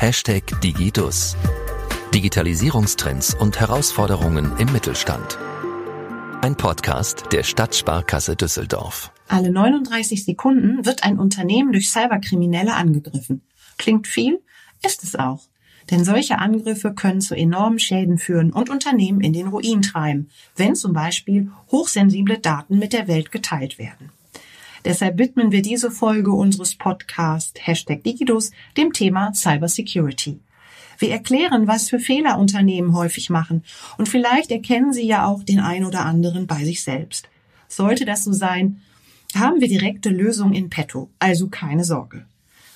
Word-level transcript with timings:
Hashtag 0.00 0.60
Digidus. 0.60 1.36
Digitalisierungstrends 2.14 3.34
und 3.34 3.58
Herausforderungen 3.58 4.56
im 4.58 4.70
Mittelstand. 4.72 5.36
Ein 6.40 6.54
Podcast 6.54 7.24
der 7.32 7.42
Stadtsparkasse 7.42 8.36
Düsseldorf. 8.36 9.10
Alle 9.26 9.50
39 9.50 10.24
Sekunden 10.24 10.86
wird 10.86 11.02
ein 11.02 11.18
Unternehmen 11.18 11.72
durch 11.72 11.90
Cyberkriminelle 11.90 12.74
angegriffen. 12.74 13.42
Klingt 13.76 14.06
viel, 14.06 14.40
ist 14.86 15.02
es 15.02 15.16
auch. 15.16 15.48
Denn 15.90 16.04
solche 16.04 16.38
Angriffe 16.38 16.94
können 16.94 17.20
zu 17.20 17.34
enormen 17.34 17.80
Schäden 17.80 18.18
führen 18.18 18.52
und 18.52 18.70
Unternehmen 18.70 19.20
in 19.20 19.32
den 19.32 19.48
Ruin 19.48 19.82
treiben, 19.82 20.30
wenn 20.54 20.76
zum 20.76 20.92
Beispiel 20.92 21.50
hochsensible 21.72 22.38
Daten 22.38 22.78
mit 22.78 22.92
der 22.92 23.08
Welt 23.08 23.32
geteilt 23.32 23.80
werden. 23.80 24.12
Deshalb 24.84 25.18
widmen 25.18 25.52
wir 25.52 25.62
diese 25.62 25.90
Folge 25.90 26.32
unseres 26.32 26.76
Podcasts 26.76 27.66
Hashtag 27.66 28.02
Digidus 28.04 28.50
dem 28.76 28.92
Thema 28.92 29.32
Cybersecurity. 29.34 30.40
Wir 30.98 31.10
erklären, 31.10 31.66
was 31.66 31.88
für 31.88 31.98
Fehler 31.98 32.38
Unternehmen 32.38 32.94
häufig 32.94 33.30
machen 33.30 33.62
und 33.98 34.08
vielleicht 34.08 34.50
erkennen 34.50 34.92
Sie 34.92 35.06
ja 35.06 35.26
auch 35.26 35.42
den 35.42 35.60
ein 35.60 35.84
oder 35.84 36.04
anderen 36.04 36.46
bei 36.46 36.64
sich 36.64 36.82
selbst. 36.82 37.28
Sollte 37.68 38.04
das 38.04 38.24
so 38.24 38.32
sein, 38.32 38.80
haben 39.34 39.60
wir 39.60 39.68
direkte 39.68 40.08
Lösungen 40.08 40.54
in 40.54 40.70
petto, 40.70 41.10
also 41.18 41.48
keine 41.48 41.84
Sorge. 41.84 42.24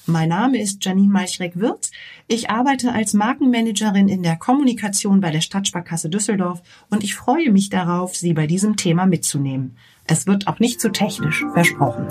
Mein 0.06 0.30
Name 0.30 0.60
ist 0.60 0.84
Janine 0.84 1.12
Malchreck-Wirz. 1.12 1.92
Ich 2.26 2.50
arbeite 2.50 2.92
als 2.92 3.14
Markenmanagerin 3.14 4.08
in 4.08 4.24
der 4.24 4.34
Kommunikation 4.34 5.20
bei 5.20 5.30
der 5.30 5.40
Stadtsparkasse 5.40 6.10
Düsseldorf 6.10 6.60
und 6.90 7.04
ich 7.04 7.14
freue 7.14 7.52
mich 7.52 7.70
darauf, 7.70 8.16
Sie 8.16 8.32
bei 8.32 8.48
diesem 8.48 8.76
Thema 8.76 9.06
mitzunehmen. 9.06 9.76
Es 10.04 10.26
wird 10.26 10.48
auch 10.48 10.58
nicht 10.58 10.80
zu 10.80 10.90
technisch, 10.90 11.44
versprochen. 11.52 12.08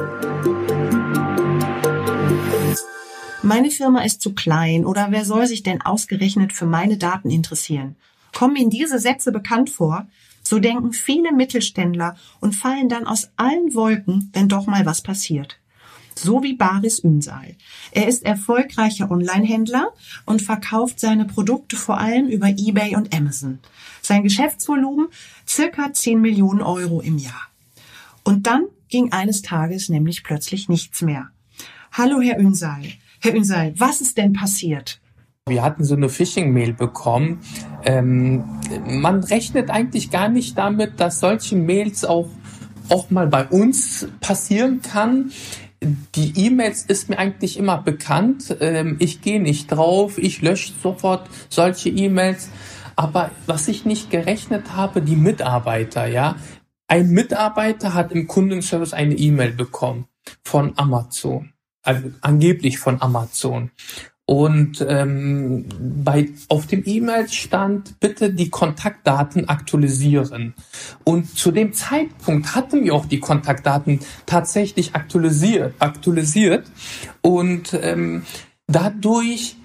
Meine 3.44 3.70
Firma 3.70 4.04
ist 4.04 4.21
zu 4.21 4.34
klein 4.34 4.85
oder 4.85 5.08
wer 5.10 5.26
soll 5.26 5.46
sich 5.46 5.62
denn 5.62 5.82
ausgerechnet 5.82 6.54
für 6.54 6.66
meine 6.66 6.96
Daten 6.96 7.30
interessieren? 7.30 7.98
Kommen 8.34 8.55
Ihnen 8.55 8.70
diese 8.70 8.99
Sätze 8.99 9.34
bekannt 9.34 9.70
vor? 9.70 10.07
So 10.44 10.60
denken 10.60 10.94
viele 10.94 11.34
Mittelständler 11.34 12.16
und 12.40 12.55
fallen 12.55 12.88
dann 12.88 13.05
aus 13.05 13.32
allen 13.35 13.76
Wolken, 13.76 14.29
wenn 14.32 14.48
doch 14.48 14.66
mal 14.66 14.85
was 14.85 15.01
passiert 15.01 15.60
so 16.22 16.44
wie 16.44 16.54
Baris 16.54 17.00
Ünsal. 17.00 17.55
Er 17.91 18.08
ist 18.08 18.26
erfolgreicher 18.26 19.10
Online-Händler 19.10 19.91
und 20.26 20.41
verkauft 20.41 21.00
seine 21.00 21.26
Produkte 21.26 21.76
vor 21.76 21.98
allem 21.98 22.28
über 22.28 22.48
eBay 22.48 22.96
und 22.96 23.16
Amazon. 23.16 23.60
Sein 24.02 24.24
Geschäftsvolumen 24.24 25.08
circa 25.48 25.91
10 25.94 26.22
Millionen 26.22 26.62
Euro 26.62 27.02
im 27.02 27.18
Jahr. 27.18 27.48
Und 28.24 28.48
dann 28.48 28.66
ging 28.90 29.12
eines 29.12 29.41
Tages 29.41 29.90
nämlich 29.90 30.24
plötzlich 30.24 30.70
nichts 30.70 31.02
mehr. 31.02 31.30
Hallo, 31.91 32.22
Herr 32.22 32.40
Ünsal. 32.40 32.84
Herr 33.20 33.35
Ünsal, 33.35 33.74
was 33.78 34.02
ist 34.02 34.18
denn 34.18 34.34
passiert? 34.34 35.00
Wir 35.48 35.63
hatten 35.63 35.84
so 35.84 35.96
eine 35.96 36.08
Phishing-Mail 36.08 36.74
bekommen. 36.74 37.40
Ähm, 37.84 38.44
man 38.85 39.24
rechnet 39.24 39.70
eigentlich 39.70 40.12
gar 40.12 40.30
nicht 40.30 40.58
damit, 40.58 41.00
dass 41.00 41.20
solche 41.20 41.56
Mails 41.56 42.06
auch 42.06 42.30
auch 42.90 43.10
mal 43.10 43.28
bei 43.28 43.48
uns 43.48 44.08
passieren 44.20 44.82
kann 44.82 45.32
die 45.82 46.46
E-Mails 46.46 46.84
ist 46.84 47.10
mir 47.10 47.18
eigentlich 47.18 47.57
immer 47.57 47.77
bekannt. 47.82 48.55
Ähm, 48.60 48.98
ich 48.99 49.21
gehe 49.21 49.41
nicht 49.41 49.71
drauf, 49.71 50.18
ich 50.18 50.41
lösche 50.41 50.73
sofort 50.82 51.29
solche 51.49 51.90
E-Mails. 51.90 52.49
Aber 52.96 53.32
was 53.48 53.68
ich 53.68 53.85
nicht 53.85 54.12
gerechnet 54.12 54.76
habe, 54.76 55.01
die 55.01 55.15
Mitarbeiter, 55.15 56.05
ja. 56.05 56.35
Ein 56.88 57.10
Mitarbeiter 57.10 57.93
hat 57.93 58.12
im 58.12 58.27
Kundenservice 58.27 58.93
eine 58.93 59.15
E-Mail 59.15 59.54
bekommen 59.54 60.07
von 60.43 60.73
Amazon, 60.77 61.54
also 61.84 62.12
angeblich 62.21 62.79
von 62.79 63.01
Amazon. 63.01 63.71
Und 64.25 64.86
ähm, 64.88 65.66
bei, 65.80 66.30
auf 66.47 66.66
dem 66.68 66.84
E-Mail 66.86 67.28
stand, 67.28 68.00
bitte 68.00 68.34
die 68.34 68.50
Kontaktdaten 68.50 69.50
aktualisieren. 69.50 70.53
Und 71.03 71.38
zu 71.38 71.52
dem 71.52 71.74
Zeitpunkt 71.74 72.56
hatten 72.56 72.84
wir 72.85 72.94
auch 72.94 73.06
die 73.06 73.19
Kontaktdaten 73.19 74.00
tatsächlich 74.25 74.95
aktualisiert. 74.95 75.73
aktualisiert. 75.79 76.66
Und 77.22 77.78
ähm, 77.81 78.23
dadurch 78.68 79.57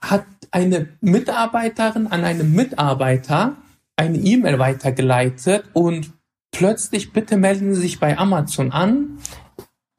hat 0.00 0.24
eine 0.50 0.88
Mitarbeiterin 1.00 2.06
an 2.06 2.24
einen 2.24 2.54
Mitarbeiter 2.54 3.56
eine 3.96 4.18
E-Mail 4.18 4.58
weitergeleitet 4.58 5.64
und 5.72 6.12
plötzlich 6.52 7.12
bitte 7.12 7.36
melden 7.36 7.74
Sie 7.74 7.80
sich 7.80 7.98
bei 7.98 8.16
Amazon 8.18 8.72
an. 8.72 9.18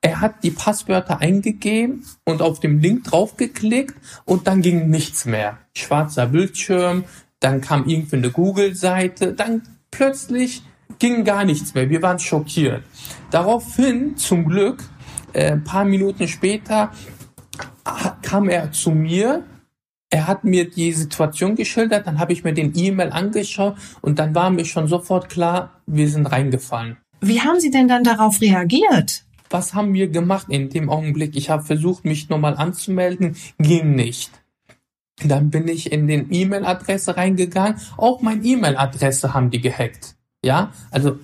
Er 0.01 0.21
hat 0.21 0.43
die 0.43 0.51
Passwörter 0.51 1.21
eingegeben 1.21 2.05
und 2.23 2.41
auf 2.41 2.59
dem 2.59 2.79
Link 2.79 3.05
draufgeklickt 3.05 3.95
und 4.25 4.47
dann 4.47 4.61
ging 4.61 4.89
nichts 4.89 5.25
mehr. 5.25 5.57
Schwarzer 5.75 6.27
Bildschirm, 6.27 7.03
dann 7.39 7.61
kam 7.61 7.85
irgendwie 7.87 8.17
eine 8.17 8.31
Google-Seite, 8.31 9.33
dann 9.33 9.63
plötzlich 9.91 10.63
ging 10.99 11.23
gar 11.23 11.45
nichts 11.45 11.73
mehr. 11.73 11.89
Wir 11.89 12.01
waren 12.01 12.19
schockiert. 12.19 12.83
Daraufhin, 13.31 14.17
zum 14.17 14.45
Glück, 14.45 14.83
äh, 15.33 15.51
ein 15.51 15.63
paar 15.63 15.85
Minuten 15.85 16.27
später, 16.27 16.91
kam 18.21 18.49
er 18.49 18.71
zu 18.71 18.91
mir. 18.91 19.43
Er 20.09 20.27
hat 20.27 20.43
mir 20.43 20.69
die 20.69 20.93
Situation 20.93 21.55
geschildert, 21.55 22.07
dann 22.07 22.19
habe 22.19 22.31
ich 22.31 22.43
mir 22.43 22.53
den 22.53 22.71
E-Mail 22.75 23.11
angeschaut 23.11 23.75
und 24.01 24.19
dann 24.19 24.33
war 24.33 24.49
mir 24.49 24.65
schon 24.65 24.87
sofort 24.87 25.27
klar, 25.27 25.81
wir 25.85 26.07
sind 26.07 26.27
reingefallen. 26.27 26.97
Wie 27.19 27.41
haben 27.41 27.59
Sie 27.59 27.71
denn 27.71 27.87
dann 27.87 28.03
darauf 28.03 28.39
reagiert? 28.39 29.26
Was 29.49 29.73
haben 29.73 29.93
wir 29.93 30.09
gemacht 30.09 30.47
in 30.49 30.69
dem 30.69 30.89
Augenblick? 30.89 31.35
Ich 31.35 31.49
habe 31.49 31.63
versucht, 31.63 32.05
mich 32.05 32.29
nochmal 32.29 32.55
anzumelden, 32.55 33.35
ging 33.59 33.95
nicht. 33.95 34.31
Dann 35.23 35.49
bin 35.49 35.67
ich 35.67 35.91
in 35.91 36.07
den 36.07 36.31
E-Mail-Adresse 36.31 37.17
reingegangen. 37.17 37.81
Auch 37.97 38.21
meine 38.21 38.43
E-Mail-Adresse 38.43 39.33
haben 39.33 39.49
die 39.49 39.61
gehackt. 39.61 40.15
Ja, 40.43 40.71
also 40.91 41.17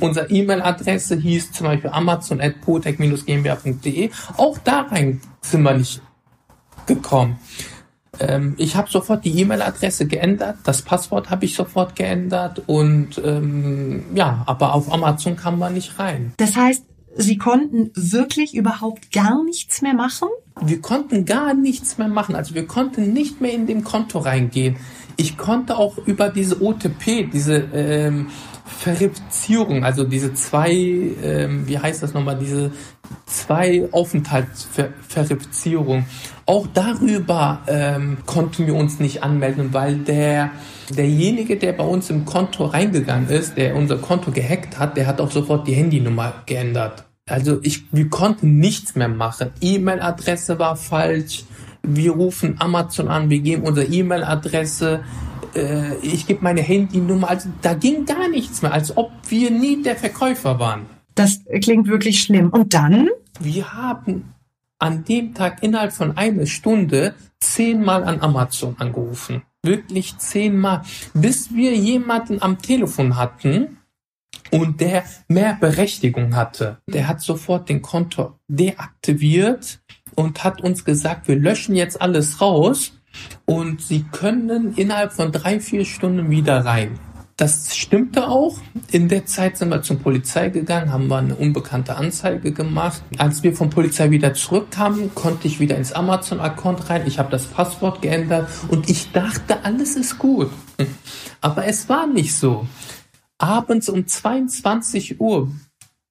unsere 0.00 0.30
E-Mail-Adresse 0.30 1.16
hieß 1.16 1.52
zum 1.52 1.66
Beispiel 1.66 1.90
amazon.potec-gmbh.de. 1.90 4.10
Auch 4.36 4.56
da 4.58 4.80
rein 4.82 5.20
sind 5.42 5.62
wir 5.62 5.74
nicht 5.74 6.00
gekommen. 6.86 7.38
Ähm, 8.18 8.54
ich 8.56 8.76
habe 8.76 8.90
sofort 8.90 9.24
die 9.24 9.38
E-Mail-Adresse 9.40 10.06
geändert, 10.06 10.56
das 10.64 10.82
Passwort 10.82 11.30
habe 11.30 11.44
ich 11.44 11.54
sofort 11.54 11.94
geändert 11.96 12.62
und 12.66 13.20
ähm, 13.22 14.06
ja, 14.14 14.42
aber 14.46 14.74
auf 14.74 14.90
Amazon 14.90 15.36
kam 15.36 15.58
man 15.58 15.74
nicht 15.74 15.98
rein. 15.98 16.32
Das 16.38 16.56
heißt, 16.56 16.86
Sie 17.18 17.38
konnten 17.38 17.90
wirklich 17.94 18.54
überhaupt 18.54 19.10
gar 19.10 19.42
nichts 19.42 19.80
mehr 19.80 19.94
machen? 19.94 20.28
Wir 20.60 20.80
konnten 20.80 21.24
gar 21.24 21.54
nichts 21.54 21.98
mehr 21.98 22.08
machen. 22.08 22.34
Also 22.34 22.54
wir 22.54 22.66
konnten 22.66 23.12
nicht 23.12 23.40
mehr 23.40 23.52
in 23.52 23.66
dem 23.66 23.84
Konto 23.84 24.18
reingehen. 24.18 24.76
Ich 25.16 25.38
konnte 25.38 25.78
auch 25.78 25.96
über 26.06 26.28
diese 26.28 26.62
OTP, 26.62 27.30
diese 27.32 27.68
ähm, 27.72 28.28
Verifizierung, 28.66 29.84
also 29.84 30.04
diese 30.04 30.34
zwei, 30.34 30.72
ähm, 30.72 31.66
wie 31.66 31.78
heißt 31.78 32.02
das 32.02 32.12
nochmal, 32.12 32.36
diese 32.38 32.72
zwei 33.24 33.88
Aufenthaltsverifizierung, 33.92 36.04
auch 36.44 36.66
darüber 36.74 37.62
ähm, 37.66 38.18
konnten 38.26 38.66
wir 38.66 38.74
uns 38.74 38.98
nicht 38.98 39.22
anmelden, 39.22 39.72
weil 39.72 39.96
der 39.96 40.50
derjenige, 40.90 41.56
der 41.56 41.72
bei 41.72 41.84
uns 41.84 42.10
im 42.10 42.24
Konto 42.24 42.66
reingegangen 42.66 43.28
ist, 43.28 43.56
der 43.56 43.76
unser 43.76 43.98
Konto 43.98 44.30
gehackt 44.30 44.78
hat, 44.78 44.96
der 44.96 45.06
hat 45.06 45.20
auch 45.20 45.30
sofort 45.30 45.66
die 45.66 45.74
Handynummer 45.74 46.42
geändert. 46.46 47.04
Also 47.28 47.58
ich, 47.62 47.92
wir 47.92 48.08
konnten 48.08 48.58
nichts 48.58 48.94
mehr 48.94 49.08
machen. 49.08 49.50
E-Mail-Adresse 49.60 50.58
war 50.58 50.76
falsch. 50.76 51.44
Wir 51.82 52.12
rufen 52.12 52.56
Amazon 52.60 53.08
an, 53.08 53.30
wir 53.30 53.40
geben 53.40 53.62
unsere 53.64 53.86
E-Mail-Adresse. 53.86 55.02
Äh, 55.54 55.96
ich 56.02 56.26
gebe 56.26 56.42
meine 56.42 56.62
Handynummer. 56.62 57.28
Also 57.30 57.48
da 57.62 57.74
ging 57.74 58.04
gar 58.06 58.28
nichts 58.28 58.62
mehr, 58.62 58.72
als 58.72 58.96
ob 58.96 59.10
wir 59.28 59.50
nie 59.50 59.82
der 59.82 59.96
Verkäufer 59.96 60.60
waren. 60.60 60.86
Das 61.14 61.40
klingt 61.62 61.88
wirklich 61.88 62.22
schlimm. 62.22 62.50
Und 62.50 62.74
dann? 62.74 63.08
Wir 63.40 63.72
haben 63.72 64.34
an 64.78 65.04
dem 65.04 65.34
Tag 65.34 65.62
innerhalb 65.62 65.92
von 65.92 66.16
einer 66.16 66.46
Stunde 66.46 67.14
zehnmal 67.40 68.04
an 68.04 68.20
Amazon 68.20 68.76
angerufen. 68.78 69.42
Wirklich 69.66 70.16
zehnmal. 70.18 70.82
Bis 71.12 71.54
wir 71.54 71.74
jemanden 71.74 72.40
am 72.40 72.58
Telefon 72.62 73.16
hatten, 73.16 73.76
und 74.50 74.80
der 74.80 75.04
mehr 75.28 75.56
Berechtigung 75.60 76.36
hatte. 76.36 76.78
Der 76.86 77.08
hat 77.08 77.20
sofort 77.20 77.68
den 77.68 77.82
Konto 77.82 78.38
deaktiviert 78.48 79.80
und 80.14 80.44
hat 80.44 80.60
uns 80.60 80.84
gesagt, 80.84 81.28
wir 81.28 81.36
löschen 81.36 81.74
jetzt 81.74 82.00
alles 82.00 82.40
raus 82.40 82.92
und 83.44 83.80
Sie 83.80 84.04
können 84.04 84.74
innerhalb 84.74 85.12
von 85.12 85.32
drei, 85.32 85.60
vier 85.60 85.84
Stunden 85.84 86.30
wieder 86.30 86.64
rein. 86.64 86.98
Das 87.36 87.76
stimmte 87.76 88.28
auch. 88.28 88.58
In 88.90 89.08
der 89.08 89.26
Zeit 89.26 89.58
sind 89.58 89.68
wir 89.68 89.82
zur 89.82 89.98
Polizei 89.98 90.48
gegangen, 90.48 90.90
haben 90.90 91.08
wir 91.08 91.18
eine 91.18 91.34
unbekannte 91.34 91.96
Anzeige 91.96 92.52
gemacht. 92.52 93.02
Als 93.18 93.42
wir 93.42 93.54
von 93.54 93.68
Polizei 93.68 94.10
wieder 94.10 94.32
zurückkamen, 94.32 95.14
konnte 95.14 95.46
ich 95.46 95.60
wieder 95.60 95.76
ins 95.76 95.92
Amazon-Account 95.92 96.88
rein. 96.88 97.06
Ich 97.06 97.18
habe 97.18 97.30
das 97.30 97.46
Passwort 97.46 98.00
geändert 98.00 98.48
und 98.68 98.88
ich 98.88 99.12
dachte, 99.12 99.64
alles 99.64 99.96
ist 99.96 100.18
gut. 100.18 100.50
Aber 101.42 101.66
es 101.66 101.88
war 101.90 102.06
nicht 102.06 102.34
so 102.34 102.66
abends 103.38 103.90
um 103.90 104.06
22 104.06 105.20
Uhr 105.20 105.50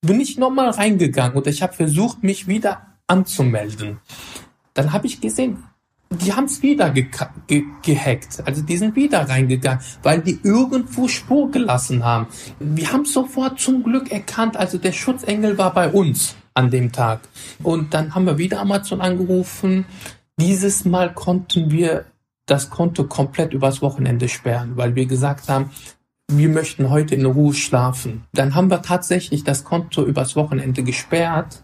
bin 0.05 0.19
ich 0.19 0.37
nochmal 0.37 0.69
reingegangen 0.69 1.35
und 1.37 1.47
ich 1.47 1.61
habe 1.61 1.73
versucht, 1.73 2.23
mich 2.23 2.47
wieder 2.47 2.85
anzumelden. 3.07 3.97
Dann 4.73 4.93
habe 4.93 5.07
ich 5.07 5.21
gesehen, 5.21 5.63
die 6.09 6.33
haben 6.33 6.45
es 6.45 6.61
wieder 6.61 6.89
ge 6.91 7.07
ge 7.47 7.63
gehackt. 7.81 8.43
Also 8.45 8.61
die 8.61 8.77
sind 8.77 8.95
wieder 8.95 9.27
reingegangen, 9.27 9.83
weil 10.03 10.21
die 10.21 10.39
irgendwo 10.43 11.07
Spur 11.07 11.51
gelassen 11.51 12.03
haben. 12.03 12.27
Wir 12.59 12.91
haben 12.91 13.05
sofort 13.05 13.59
zum 13.59 13.83
Glück 13.83 14.11
erkannt, 14.11 14.57
also 14.57 14.77
der 14.77 14.91
Schutzengel 14.91 15.57
war 15.57 15.73
bei 15.73 15.89
uns 15.89 16.35
an 16.53 16.69
dem 16.69 16.91
Tag. 16.91 17.21
Und 17.63 17.93
dann 17.93 18.15
haben 18.15 18.25
wir 18.25 18.37
wieder 18.37 18.59
Amazon 18.59 19.01
angerufen. 19.01 19.85
Dieses 20.39 20.85
Mal 20.85 21.13
konnten 21.13 21.71
wir 21.71 22.05
das 22.45 22.69
Konto 22.69 23.05
komplett 23.05 23.53
übers 23.53 23.81
Wochenende 23.81 24.29
sperren, 24.29 24.77
weil 24.77 24.95
wir 24.95 25.05
gesagt 25.05 25.49
haben, 25.49 25.71
wir 26.27 26.49
möchten 26.49 26.89
heute 26.89 27.15
in 27.15 27.25
Ruhe 27.25 27.53
schlafen. 27.53 28.23
Dann 28.33 28.55
haben 28.55 28.69
wir 28.69 28.81
tatsächlich 28.81 29.43
das 29.43 29.63
Konto 29.63 30.03
übers 30.03 30.35
Wochenende 30.35 30.83
gesperrt 30.83 31.63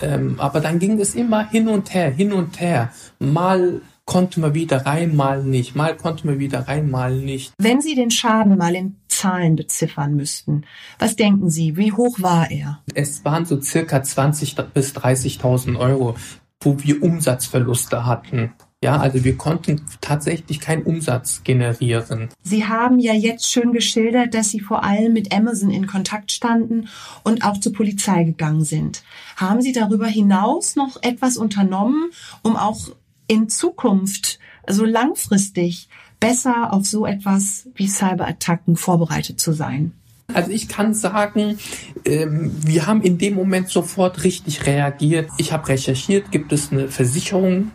ähm, 0.00 0.36
aber 0.38 0.60
dann 0.60 0.78
ging 0.78 1.00
es 1.00 1.14
immer 1.14 1.48
hin 1.48 1.68
und 1.68 1.92
her, 1.92 2.10
hin 2.10 2.32
und 2.32 2.60
her. 2.60 2.92
Mal 3.18 3.80
konnte 4.06 4.40
man 4.40 4.54
wieder 4.54 4.86
rein, 4.86 5.14
mal 5.14 5.42
nicht. 5.42 5.74
Mal 5.74 5.96
konnte 5.96 6.26
man 6.26 6.38
wieder 6.38 6.68
rein, 6.68 6.90
mal 6.90 7.14
nicht. 7.14 7.52
Wenn 7.58 7.80
Sie 7.80 7.94
den 7.94 8.10
Schaden 8.10 8.56
mal 8.56 8.74
in 8.74 8.96
Zahlen 9.08 9.56
beziffern 9.56 10.14
müssten, 10.14 10.64
was 10.98 11.16
denken 11.16 11.50
Sie, 11.50 11.76
wie 11.76 11.92
hoch 11.92 12.22
war 12.22 12.50
er? 12.50 12.80
Es 12.94 13.24
waren 13.24 13.44
so 13.44 13.60
circa 13.60 14.02
20 14.02 14.56
bis 14.72 14.94
30.000 14.94 15.78
Euro, 15.78 16.14
wo 16.60 16.82
wir 16.82 17.02
Umsatzverluste 17.02 18.06
hatten. 18.06 18.52
Ja, 18.84 18.98
also 18.98 19.24
wir 19.24 19.36
konnten 19.36 19.82
tatsächlich 20.02 20.60
keinen 20.60 20.82
Umsatz 20.82 21.42
generieren. 21.44 22.28
Sie 22.42 22.66
haben 22.66 22.98
ja 22.98 23.14
jetzt 23.14 23.50
schön 23.50 23.72
geschildert, 23.72 24.34
dass 24.34 24.50
Sie 24.50 24.60
vor 24.60 24.84
allem 24.84 25.14
mit 25.14 25.34
Amazon 25.34 25.70
in 25.70 25.86
Kontakt 25.86 26.30
standen 26.30 26.88
und 27.24 27.42
auch 27.42 27.58
zur 27.58 27.72
Polizei 27.72 28.24
gegangen 28.24 28.64
sind. 28.64 29.02
Haben 29.36 29.62
Sie 29.62 29.72
darüber 29.72 30.06
hinaus 30.06 30.76
noch 30.76 31.02
etwas 31.02 31.38
unternommen, 31.38 32.10
um 32.42 32.56
auch 32.56 32.90
in 33.28 33.48
Zukunft, 33.48 34.38
also 34.66 34.84
langfristig, 34.84 35.88
besser 36.20 36.72
auf 36.72 36.84
so 36.86 37.06
etwas 37.06 37.68
wie 37.74 37.88
Cyberattacken 37.88 38.76
vorbereitet 38.76 39.40
zu 39.40 39.52
sein? 39.52 39.92
Also 40.34 40.50
ich 40.50 40.68
kann 40.68 40.92
sagen, 40.92 41.58
ähm, 42.04 42.50
wir 42.64 42.86
haben 42.86 43.00
in 43.00 43.16
dem 43.16 43.34
Moment 43.34 43.70
sofort 43.70 44.22
richtig 44.22 44.66
reagiert. 44.66 45.30
Ich 45.38 45.52
habe 45.52 45.68
recherchiert, 45.68 46.30
gibt 46.30 46.52
es 46.52 46.72
eine 46.72 46.88
Versicherung 46.88 47.70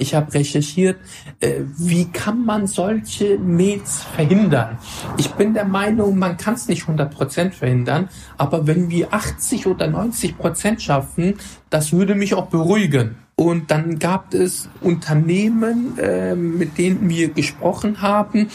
ich 0.00 0.14
habe 0.14 0.32
recherchiert, 0.34 0.98
äh, 1.40 1.60
wie 1.76 2.06
kann 2.06 2.44
man 2.44 2.66
solche 2.66 3.38
Mails 3.38 4.02
verhindern. 4.02 4.78
Ich 5.18 5.30
bin 5.32 5.54
der 5.54 5.66
Meinung, 5.66 6.18
man 6.18 6.36
kann 6.36 6.54
es 6.54 6.68
nicht 6.68 6.84
100% 6.84 7.52
verhindern, 7.52 8.08
aber 8.36 8.66
wenn 8.66 8.90
wir 8.90 9.12
80 9.12 9.66
oder 9.66 9.86
90% 9.86 10.80
schaffen, 10.80 11.34
das 11.68 11.92
würde 11.92 12.14
mich 12.14 12.34
auch 12.34 12.46
beruhigen. 12.46 13.16
Und 13.36 13.70
dann 13.70 13.98
gab 13.98 14.34
es 14.34 14.68
Unternehmen, 14.80 15.98
äh, 15.98 16.34
mit 16.34 16.76
denen 16.76 17.08
wir 17.08 17.30
gesprochen 17.30 18.02
haben, 18.02 18.48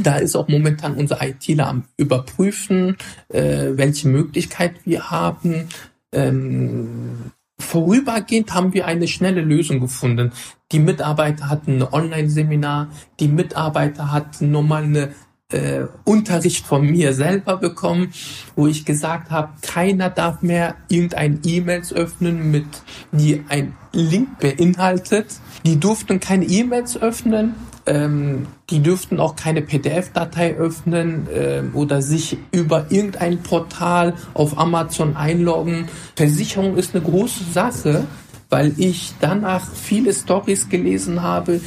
da 0.00 0.16
ist 0.16 0.36
auch 0.36 0.48
momentan 0.48 0.94
unser 0.94 1.22
ITler 1.22 1.68
am 1.68 1.84
Überprüfen, 1.96 2.96
äh, 3.28 3.72
welche 3.72 4.08
Möglichkeit 4.08 4.74
wir 4.84 5.10
haben. 5.10 5.68
Ähm, 6.12 7.32
Vorübergehend 7.62 8.52
haben 8.52 8.74
wir 8.74 8.86
eine 8.86 9.08
schnelle 9.08 9.40
Lösung 9.40 9.80
gefunden. 9.80 10.32
Die 10.72 10.78
Mitarbeiter 10.78 11.48
hatten 11.48 11.78
ein 11.78 11.92
Online-Seminar, 11.92 12.88
die 13.20 13.28
Mitarbeiter 13.28 14.12
hatten 14.12 14.50
nochmal 14.50 14.84
eine 14.84 15.10
äh, 15.52 15.84
Unterricht 16.04 16.66
von 16.66 16.86
mir 16.86 17.12
selber 17.12 17.56
bekommen, 17.56 18.12
wo 18.56 18.66
ich 18.66 18.84
gesagt 18.84 19.30
habe, 19.30 19.50
keiner 19.62 20.10
darf 20.10 20.42
mehr 20.42 20.76
irgendein 20.88 21.40
E-Mails 21.44 21.92
öffnen, 21.92 22.50
mit 22.50 22.66
die 23.12 23.42
ein 23.48 23.74
Link 23.92 24.38
beinhaltet. 24.38 25.26
Die 25.64 25.78
durften 25.78 26.20
keine 26.20 26.46
E-Mails 26.46 26.96
öffnen, 26.96 27.54
ähm, 27.86 28.46
die 28.70 28.80
dürften 28.80 29.18
auch 29.18 29.36
keine 29.36 29.62
PDF-Datei 29.62 30.54
öffnen 30.54 31.26
äh, 31.28 31.62
oder 31.74 32.02
sich 32.02 32.36
über 32.52 32.86
irgendein 32.90 33.42
Portal 33.42 34.14
auf 34.34 34.58
Amazon 34.58 35.16
einloggen. 35.16 35.88
Versicherung 36.16 36.76
ist 36.76 36.94
eine 36.94 37.04
große 37.04 37.44
Sache, 37.52 38.04
weil 38.50 38.74
ich 38.76 39.14
danach 39.20 39.66
viele 39.72 40.12
Stories 40.12 40.68
gelesen 40.68 41.22
habe, 41.22 41.60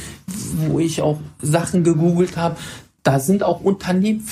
wo 0.68 0.78
ich 0.78 1.02
auch 1.02 1.18
Sachen 1.42 1.84
gegoogelt 1.84 2.36
habe. 2.36 2.56
Da 3.02 3.18
sind 3.20 3.42
auch 3.42 3.60
Unternehmen, 3.60 4.26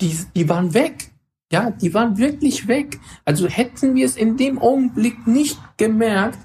die, 0.00 0.16
die 0.34 0.48
waren 0.48 0.74
weg. 0.74 1.10
Ja, 1.50 1.70
die 1.70 1.94
waren 1.94 2.18
wirklich 2.18 2.68
weg. 2.68 2.98
Also 3.24 3.48
hätten 3.48 3.94
wir 3.94 4.04
es 4.04 4.16
in 4.16 4.36
dem 4.36 4.58
Augenblick 4.58 5.26
nicht 5.26 5.58
gemerkt, 5.78 6.38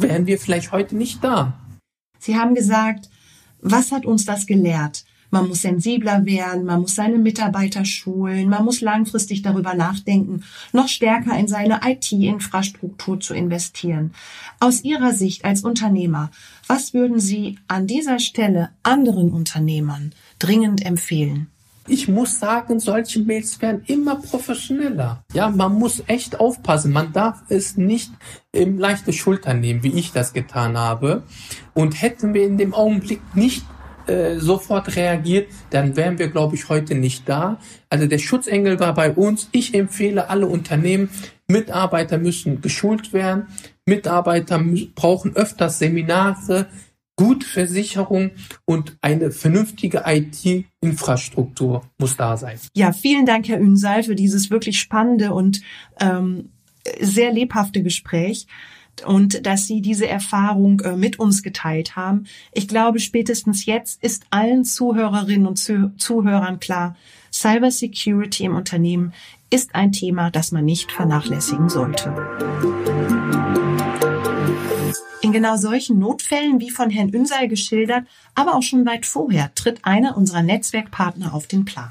wären 0.00 0.26
wir 0.26 0.38
vielleicht 0.38 0.72
heute 0.72 0.96
nicht 0.96 1.22
da. 1.22 1.60
Sie 2.18 2.36
haben 2.36 2.54
gesagt, 2.56 3.08
was 3.70 3.92
hat 3.92 4.06
uns 4.06 4.24
das 4.24 4.46
gelehrt? 4.46 5.04
Man 5.30 5.48
muss 5.48 5.62
sensibler 5.62 6.24
werden, 6.24 6.64
man 6.64 6.80
muss 6.82 6.94
seine 6.94 7.18
Mitarbeiter 7.18 7.84
schulen, 7.84 8.48
man 8.48 8.64
muss 8.64 8.80
langfristig 8.80 9.42
darüber 9.42 9.74
nachdenken, 9.74 10.44
noch 10.72 10.88
stärker 10.88 11.36
in 11.36 11.48
seine 11.48 11.80
IT-Infrastruktur 11.84 13.18
zu 13.18 13.34
investieren. 13.34 14.14
Aus 14.60 14.84
Ihrer 14.84 15.12
Sicht 15.12 15.44
als 15.44 15.62
Unternehmer, 15.62 16.30
was 16.68 16.94
würden 16.94 17.18
Sie 17.18 17.58
an 17.66 17.88
dieser 17.88 18.20
Stelle 18.20 18.70
anderen 18.84 19.30
Unternehmern 19.30 20.12
dringend 20.38 20.86
empfehlen? 20.86 21.48
Ich 21.88 22.08
muss 22.08 22.38
sagen, 22.38 22.80
solche 22.80 23.20
Mails 23.20 23.60
werden 23.62 23.82
immer 23.86 24.16
professioneller. 24.16 25.24
Ja, 25.32 25.48
man 25.48 25.74
muss 25.74 26.02
echt 26.06 26.40
aufpassen. 26.40 26.92
Man 26.92 27.12
darf 27.12 27.42
es 27.48 27.76
nicht 27.76 28.10
im 28.52 28.78
leichte 28.78 29.12
Schulter 29.12 29.54
nehmen, 29.54 29.82
wie 29.82 29.92
ich 29.92 30.12
das 30.12 30.32
getan 30.32 30.76
habe. 30.76 31.22
Und 31.74 32.00
hätten 32.00 32.34
wir 32.34 32.44
in 32.44 32.58
dem 32.58 32.74
Augenblick 32.74 33.20
nicht 33.34 33.64
äh, 34.06 34.38
sofort 34.38 34.94
reagiert, 34.94 35.48
dann 35.70 35.96
wären 35.96 36.18
wir, 36.18 36.28
glaube 36.28 36.54
ich, 36.54 36.68
heute 36.68 36.94
nicht 36.94 37.28
da. 37.28 37.58
Also 37.90 38.06
der 38.06 38.18
Schutzengel 38.18 38.78
war 38.78 38.94
bei 38.94 39.10
uns. 39.10 39.48
Ich 39.50 39.74
empfehle 39.74 40.30
alle 40.30 40.46
Unternehmen, 40.46 41.08
Mitarbeiter 41.48 42.18
müssen 42.18 42.60
geschult 42.60 43.12
werden. 43.12 43.48
Mitarbeiter 43.84 44.62
brauchen 44.94 45.34
öfters 45.34 45.78
Seminare, 45.78 46.66
gute 47.16 47.46
Versicherung 47.46 48.30
und 48.66 48.96
eine 49.00 49.30
vernünftige 49.30 50.04
IT-Infrastruktur 50.06 51.82
muss 51.98 52.16
da 52.16 52.36
sein. 52.36 52.58
Ja, 52.74 52.92
vielen 52.92 53.26
Dank, 53.26 53.48
Herr 53.48 53.58
Ünsal, 53.58 54.02
für 54.02 54.14
dieses 54.14 54.50
wirklich 54.50 54.78
spannende 54.78 55.32
und 55.32 55.62
ähm, 55.98 56.50
sehr 57.00 57.32
lebhafte 57.32 57.82
Gespräch 57.82 58.46
und 59.04 59.46
dass 59.46 59.66
Sie 59.66 59.80
diese 59.82 60.06
Erfahrung 60.06 60.80
äh, 60.80 60.96
mit 60.96 61.18
uns 61.18 61.42
geteilt 61.42 61.96
haben. 61.96 62.24
Ich 62.52 62.68
glaube, 62.68 63.00
spätestens 63.00 63.66
jetzt 63.66 64.02
ist 64.02 64.24
allen 64.30 64.64
Zuhörerinnen 64.64 65.46
und 65.46 65.56
Zuhörern 65.56 66.60
klar, 66.60 66.96
Cybersecurity 67.32 68.44
im 68.44 68.54
Unternehmen 68.54 69.12
ist 69.50 69.74
ein 69.74 69.92
Thema, 69.92 70.30
das 70.30 70.52
man 70.52 70.64
nicht 70.64 70.90
vernachlässigen 70.92 71.68
sollte. 71.68 72.14
In 75.26 75.32
genau 75.32 75.56
solchen 75.56 75.98
Notfällen, 75.98 76.60
wie 76.60 76.70
von 76.70 76.88
Herrn 76.88 77.08
Ünsal 77.08 77.48
geschildert, 77.48 78.06
aber 78.36 78.54
auch 78.54 78.62
schon 78.62 78.86
weit 78.86 79.04
vorher, 79.04 79.52
tritt 79.56 79.84
einer 79.84 80.16
unserer 80.16 80.44
Netzwerkpartner 80.44 81.34
auf 81.34 81.48
den 81.48 81.64
Plan. 81.64 81.90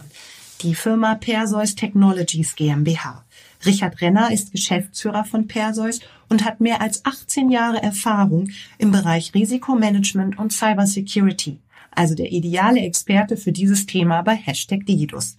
Die 0.62 0.74
Firma 0.74 1.16
Perseus 1.16 1.76
Technologies 1.76 2.56
GmbH. 2.56 3.26
Richard 3.66 4.00
Renner 4.00 4.32
ist 4.32 4.54
Geschäftsführer 4.54 5.26
von 5.26 5.48
Perseus 5.48 6.00
und 6.30 6.46
hat 6.46 6.62
mehr 6.62 6.80
als 6.80 7.04
18 7.04 7.52
Jahre 7.52 7.84
Erfahrung 7.84 8.52
im 8.78 8.94
Bereich 8.94 9.34
Risikomanagement 9.34 10.40
und 10.40 10.54
Cybersecurity, 10.54 11.60
also 11.92 12.16
der 12.16 12.32
ideale 12.32 12.80
Experte 12.80 13.36
für 13.36 13.52
dieses 13.52 13.86
Thema 13.86 14.22
bei 14.22 14.36
Hashtag 14.36 14.86
Digidus. 14.86 15.36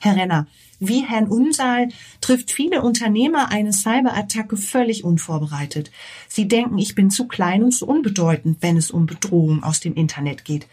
Herr 0.00 0.16
Renner, 0.16 0.48
wie 0.86 1.04
Herrn 1.04 1.28
Unsaal 1.28 1.88
trifft 2.20 2.50
viele 2.50 2.82
Unternehmer 2.82 3.50
eine 3.50 3.72
Cyberattacke 3.72 4.56
völlig 4.56 5.04
unvorbereitet. 5.04 5.90
Sie 6.28 6.48
denken, 6.48 6.78
ich 6.78 6.94
bin 6.94 7.10
zu 7.10 7.26
klein 7.28 7.62
und 7.62 7.72
zu 7.72 7.86
unbedeutend, 7.86 8.58
wenn 8.60 8.76
es 8.76 8.90
um 8.90 9.06
Bedrohung 9.06 9.62
aus 9.62 9.80
dem 9.80 9.94
Internet 9.94 10.44
geht. 10.44 10.66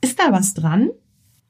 Ist 0.00 0.18
da 0.18 0.32
was 0.32 0.54
dran? 0.54 0.90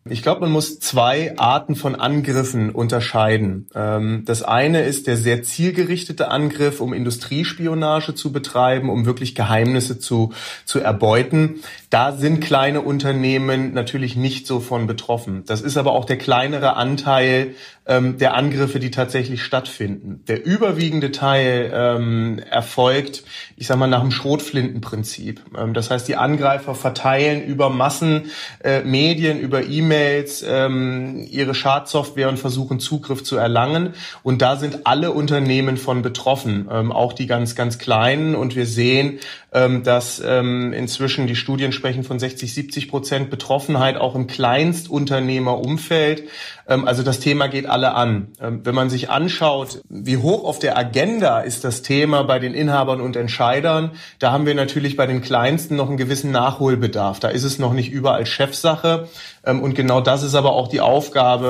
Ich 0.09 0.23
glaube, 0.23 0.41
man 0.41 0.53
muss 0.53 0.81
zwei 0.81 1.37
Arten 1.37 1.77
von 1.77 1.95
Angriffen 1.95 2.71
unterscheiden. 2.71 3.69
Ähm, 3.75 4.23
das 4.25 4.43
eine 4.43 4.83
ist 4.83 5.07
der 5.07 5.19
sehr 5.19 5.43
zielgerichtete 5.43 6.29
Angriff, 6.31 6.81
um 6.81 6.95
Industriespionage 6.95 8.15
zu 8.15 8.33
betreiben, 8.33 8.89
um 8.89 9.05
wirklich 9.05 9.35
Geheimnisse 9.35 9.99
zu, 9.99 10.33
zu 10.65 10.81
erbeuten. 10.81 11.61
Da 11.91 12.13
sind 12.13 12.41
kleine 12.41 12.81
Unternehmen 12.81 13.75
natürlich 13.75 14.17
nicht 14.17 14.47
so 14.47 14.61
von 14.61 14.87
betroffen. 14.87 15.45
Das 15.45 15.61
ist 15.61 15.77
aber 15.77 15.93
auch 15.93 16.07
der 16.07 16.17
kleinere 16.17 16.77
Anteil 16.77 17.55
ähm, 17.91 18.19
der 18.19 18.35
Angriffe, 18.35 18.79
die 18.79 18.93
tatsächlich 18.93 19.43
stattfinden. 19.43 20.23
Der 20.29 20.47
überwiegende 20.47 21.11
Teil 21.11 21.73
ähm, 21.75 22.39
erfolgt, 22.39 23.25
ich 23.57 23.67
sage 23.67 23.81
mal, 23.81 23.89
nach 23.89 24.03
dem 24.03 24.13
Schrotflintenprinzip. 24.13 25.43
Ähm, 25.59 25.75
das 25.75 25.91
heißt, 25.91 26.07
die 26.07 26.15
Angreifer 26.15 26.77
verteilen 26.77 27.43
über 27.43 27.69
Massenmedien, 27.69 29.39
äh, 29.39 29.41
über 29.41 29.65
E-Mails 29.65 30.45
ähm, 30.49 31.27
ihre 31.29 31.53
Schadsoftware 31.53 32.29
und 32.29 32.39
versuchen 32.39 32.79
Zugriff 32.79 33.25
zu 33.25 33.37
erlangen. 33.37 33.95
Und 34.23 34.41
da 34.41 34.57
sind 34.57 34.87
alle 34.87 35.11
Unternehmen 35.11 35.77
von 35.77 36.03
betroffen, 36.03 36.69
ähm, 36.71 36.93
auch 36.93 37.13
die 37.13 37.27
ganz, 37.27 37.57
ganz 37.57 37.79
kleinen. 37.79 38.37
Und 38.37 38.55
wir 38.55 38.67
sehen, 38.67 39.19
ähm, 39.53 39.83
dass 39.83 40.23
ähm, 40.25 40.73
inzwischen 40.73 41.27
die 41.27 41.35
Studien 41.35 41.73
sprechen 41.73 42.05
von 42.05 42.19
60, 42.19 42.55
70 42.55 42.89
Prozent 42.89 43.31
Betroffenheit 43.31 43.97
auch 43.97 44.15
im 44.15 44.27
Kleinstunternehmerumfeld. 44.29 46.25
Ähm, 46.69 46.87
also 46.87 47.03
das 47.03 47.19
Thema 47.19 47.49
geht 47.49 47.67
alle 47.67 47.95
an. 47.95 48.29
Ähm, 48.41 48.61
wenn 48.65 48.75
man 48.75 48.91
sich 48.91 49.11
anschaut, 49.11 49.81
wie 49.89 50.19
hoch 50.19 50.45
auf 50.45 50.61
der 50.61 50.79
Agenda 50.79 51.41
ist 51.41 51.65
das 51.65 51.83
Thema 51.83 52.23
bei 52.23 52.39
den 52.39 52.55
Inhabern 52.55 53.01
und 53.01 53.17
Entscheidern, 53.17 53.91
da 54.21 54.31
haben 54.31 54.47
wir 54.47 54.55
natürlich 54.55 54.97
bei 54.97 55.07
den 55.07 55.21
Kleinsten 55.21 55.75
noch 55.75 55.89
einen 55.89 55.97
gewissen 55.97 56.31
Nachholbedarf. 56.31 57.19
Da 57.19 57.29
ist 57.29 57.45
es 57.45 57.59
noch 57.59 57.73
nicht 57.73 57.91
überall 57.91 58.27
Chefsache. 58.27 59.09
Ähm, 59.45 59.63
und 59.63 59.75
genau 59.75 60.01
das 60.01 60.23
ist 60.23 60.37
aber 60.37 60.53
auch 60.53 60.69
die 60.69 60.81
Aufgabe, 60.81 61.41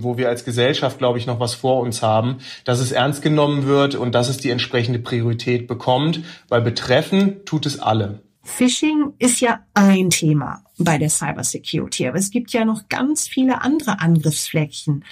wo 0.00 0.16
wir 0.16 0.28
als 0.28 0.44
Gesellschaft, 0.44 0.98
glaube 0.98 1.18
ich, 1.18 1.26
noch 1.26 1.40
was 1.40 1.54
vor 1.54 1.80
uns 1.80 2.02
haben, 2.02 2.38
dass 2.64 2.80
es 2.80 2.92
ernst 2.92 3.22
genommen 3.22 3.66
wird 3.66 3.94
und 3.94 4.14
dass 4.14 4.28
es 4.28 4.36
die 4.36 4.50
entsprechende 4.50 4.98
Priorität 4.98 5.66
bekommt, 5.66 6.20
weil 6.48 6.60
betreffen 6.92 7.44
tut 7.46 7.64
es 7.64 7.78
alle. 7.78 8.20
Phishing 8.44 9.14
ist 9.18 9.40
ja 9.40 9.60
ein 9.72 10.10
Thema 10.10 10.62
bei 10.76 10.98
der 10.98 11.08
Cybersecurity, 11.08 12.08
aber 12.08 12.18
es 12.18 12.30
gibt 12.30 12.52
ja 12.52 12.64
noch 12.64 12.88
ganz 12.88 13.28
viele 13.28 13.62
andere 13.62 14.00
Angriffsflächen. 14.00 15.04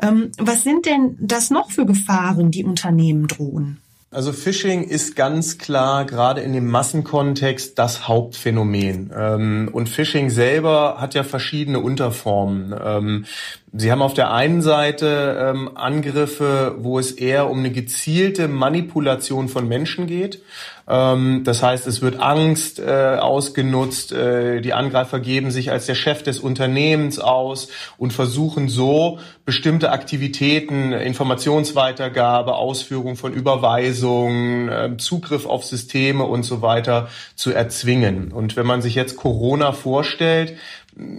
Ähm, 0.00 0.30
was 0.38 0.62
sind 0.62 0.86
denn 0.86 1.16
das 1.20 1.50
noch 1.50 1.70
für 1.70 1.84
Gefahren, 1.84 2.50
die 2.50 2.64
Unternehmen 2.64 3.26
drohen? 3.26 3.78
Also 4.10 4.32
Phishing 4.32 4.84
ist 4.84 5.16
ganz 5.16 5.58
klar 5.58 6.06
gerade 6.06 6.40
in 6.40 6.54
dem 6.54 6.66
Massenkontext 6.66 7.78
das 7.78 8.08
Hauptphänomen. 8.08 9.12
Ähm, 9.14 9.68
und 9.70 9.90
Phishing 9.90 10.30
selber 10.30 10.96
hat 10.98 11.14
ja 11.14 11.24
verschiedene 11.24 11.80
Unterformen. 11.80 13.26
Sie 13.72 13.92
haben 13.92 14.00
auf 14.00 14.14
der 14.14 14.32
einen 14.32 14.62
Seite 14.62 15.52
ähm, 15.54 15.76
Angriffe, 15.76 16.76
wo 16.78 16.98
es 16.98 17.12
eher 17.12 17.50
um 17.50 17.58
eine 17.58 17.70
gezielte 17.70 18.48
Manipulation 18.48 19.48
von 19.48 19.68
Menschen 19.68 20.06
geht. 20.06 20.42
Ähm, 20.88 21.42
das 21.44 21.62
heißt, 21.62 21.86
es 21.86 22.00
wird 22.00 22.18
Angst 22.18 22.78
äh, 22.80 23.18
ausgenutzt. 23.20 24.12
Äh, 24.12 24.62
die 24.62 24.72
Angreifer 24.72 25.20
geben 25.20 25.50
sich 25.50 25.70
als 25.70 25.84
der 25.84 25.94
Chef 25.94 26.22
des 26.22 26.40
Unternehmens 26.40 27.18
aus 27.18 27.68
und 27.98 28.12
versuchen 28.12 28.70
so 28.70 29.18
bestimmte 29.44 29.92
Aktivitäten, 29.92 30.92
Informationsweitergabe, 30.92 32.54
Ausführung 32.54 33.16
von 33.16 33.34
Überweisungen, 33.34 34.68
äh, 34.70 34.96
Zugriff 34.96 35.44
auf 35.44 35.64
Systeme 35.64 36.24
und 36.24 36.44
so 36.44 36.62
weiter 36.62 37.08
zu 37.34 37.52
erzwingen. 37.52 38.32
Und 38.32 38.56
wenn 38.56 38.66
man 38.66 38.80
sich 38.80 38.94
jetzt 38.94 39.16
Corona 39.16 39.72
vorstellt, 39.72 40.56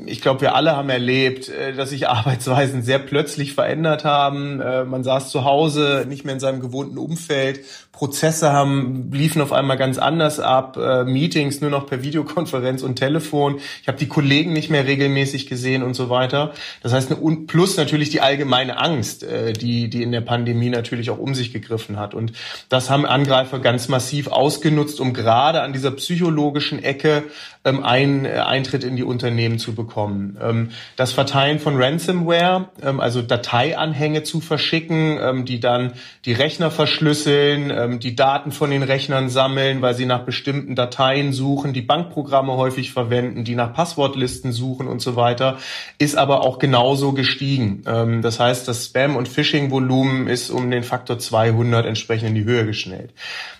ich 0.05 0.21
glaube, 0.21 0.41
wir 0.41 0.55
alle 0.55 0.75
haben 0.75 0.89
erlebt, 0.89 1.50
äh, 1.50 1.74
dass 1.74 1.91
sich 1.91 2.07
Arbeitsweisen 2.09 2.83
sehr 2.83 3.00
plötzlich 3.00 3.53
verändert 3.53 4.03
haben. 4.03 4.59
Äh, 4.59 4.83
man 4.83 5.03
saß 5.03 5.29
zu 5.29 5.45
Hause, 5.45 6.05
nicht 6.07 6.25
mehr 6.25 6.33
in 6.33 6.39
seinem 6.39 6.59
gewohnten 6.59 6.98
Umfeld. 6.98 7.62
Prozesse 8.00 8.53
haben, 8.53 9.12
liefen 9.12 9.41
auf 9.41 9.51
einmal 9.51 9.75
ganz 9.75 9.98
anders 9.98 10.39
ab. 10.39 10.77
Äh, 10.77 11.03
Meetings 11.03 11.60
nur 11.60 11.70
noch 11.70 11.86
per 11.86 12.01
Videokonferenz 12.01 12.82
und 12.82 12.96
Telefon. 12.96 13.60
Ich 13.82 13.89
habe 13.89 13.98
die 13.98 14.08
Kollegen 14.08 14.53
nicht 14.53 14.70
mehr 14.70 14.88
regelmäßig 14.88 15.48
gesehen 15.48 15.84
und 15.84 15.96
so 15.96 16.10
weiter. 16.10 16.53
Das 16.82 16.94
heißt, 16.94 17.12
plus 17.48 17.75
natürlich 17.75 18.10
die 18.10 18.22
allgemeine 18.22 18.79
Angst, 18.79 19.25
die, 19.60 19.89
die 19.89 20.01
in 20.01 20.13
der 20.13 20.22
Pandemie 20.22 20.70
natürlich 20.70 21.10
auch 21.10 21.18
um 21.18 21.36
sich 21.36 21.51
gegriffen 21.51 22.00
hat. 22.00 22.13
Und 22.13 22.32
das 22.70 22.89
haben 22.89 23.06
Angreifer 23.06 23.60
ganz 23.60 23.89
massiv 23.89 24.27
ausgenutzt, 24.27 25.01
um 25.01 25.13
gerade 25.13 25.62
an 25.62 25.74
dieser 25.74 25.91
psychologischen 25.91 26.82
Ecke 26.82 27.25
ähm, 27.65 27.84
einen 27.84 28.25
Eintritt 28.25 28.86
in 28.86 28.96
die 28.96 29.03
Unternehmen 29.03 29.60
zu 29.60 29.75
bekommen. 29.75 30.38
Ähm, 30.41 30.70
das 30.96 31.12
Verteilen 31.12 31.60
von 31.60 31.82
Ransomware, 31.82 32.70
ähm, 32.82 33.01
also 33.01 33.22
Dateianhänge 33.22 34.24
zu 34.24 34.39
verschicken, 34.39 35.20
ähm, 35.22 35.46
die 35.46 35.60
dann 35.60 35.94
die 36.24 36.32
Rechner 36.32 36.72
verschlüsseln, 36.72 37.70
die 37.98 38.15
Daten 38.15 38.51
von 38.51 38.69
den 38.69 38.84
Rechnern 38.84 39.29
sammeln, 39.29 39.81
weil 39.81 39.96
sie 39.96 40.05
nach 40.05 40.24
bestimmten 40.24 40.75
Dateien 40.75 41.34
suchen, 41.34 41.74
die 41.74 41.81
Bankprogramme 41.81 42.53
häufig 42.53 42.91
verwenden, 42.91 43.43
die 43.43 43.55
nach 43.55 43.74
Passwortlisten 43.74 44.51
suchen 44.51 44.88
und 44.88 45.01
so 45.01 45.15
weiter, 45.15 45.58
ist 45.98 46.15
aber 46.15 46.41
auch 46.41 46.60
genauso 46.60 47.13
gestiegen. 47.13 48.22
das 48.22 48.39
heißt, 48.39 48.67
das 48.67 48.86
Spam- 48.86 49.15
und 49.15 49.27
Phishing-Volumen 49.27 50.27
ist 50.27 50.51
um 50.51 50.69
den 50.69 50.84
Faktor 50.84 51.17
200 51.17 51.88
entsprechend 51.88 52.29
in 52.29 52.36
die 52.36 52.43
Höhe 52.43 52.65
geschnellt. 52.65 53.13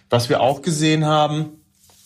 Was 0.09 0.29
wir 0.29 0.41
auch 0.41 0.62
gesehen 0.62 1.05
haben, 1.05 1.59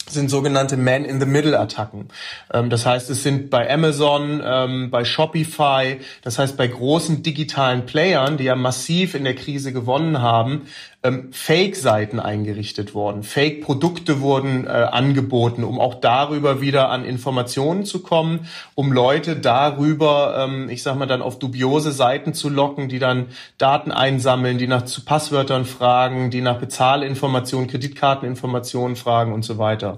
sind 0.10 0.30
sogenannte 0.30 0.78
Man-in-the-Middle-Attacken. 0.78 2.10
Ähm, 2.54 2.70
das 2.70 2.86
heißt, 2.86 3.10
es 3.10 3.24
sind 3.24 3.50
bei 3.50 3.72
Amazon, 3.72 4.42
ähm, 4.46 4.92
bei 4.92 5.06
Shopify, 5.06 6.00
das 6.22 6.40
heißt 6.40 6.58
bei 6.58 6.68
großen 6.68 7.24
digitalen 7.24 7.86
Playern, 7.86 8.38
die 8.38 8.46
ja 8.46 8.56
massiv 8.56 9.16
in 9.16 9.24
der 9.24 9.36
Krise 9.36 9.74
gewonnen 9.74 10.22
haben, 10.22 10.64
ähm, 11.04 11.30
Fake-Seiten 11.32 12.20
eingerichtet 12.20 12.94
worden. 12.94 13.24
Fake-Produkte 13.24 14.22
wurden 14.22 14.66
äh, 14.66 14.70
angeboten, 14.70 15.64
um 15.64 15.80
auch 15.80 15.96
darüber 15.96 16.62
wieder 16.62 16.90
an 16.90 17.06
Informationen 17.06 17.86
zu 17.86 18.02
kommen, 18.02 18.48
um 18.76 18.92
Leute 18.92 19.36
darüber, 19.36 20.50
ich 20.70 20.84
sag 20.84 20.98
mal, 20.98 21.06
dann 21.06 21.22
auf 21.22 21.40
dubiose 21.40 21.92
Seiten 21.92 22.34
zu 22.34 22.50
locken, 22.50 22.90
die 22.90 23.00
dann 23.00 23.28
Daten 23.58 23.92
einsammeln, 23.92 24.58
die 24.58 24.68
nach 24.68 24.84
Passwörtern 25.06 25.66
fragen, 25.66 26.30
die 26.30 26.42
nach 26.42 26.58
Bezahlinformationen, 26.58 27.68
Kreditkarteninformationen 27.70 28.96
fragen 28.96 29.34
und 29.34 29.44
so 29.44 29.58
weiter. 29.58 29.93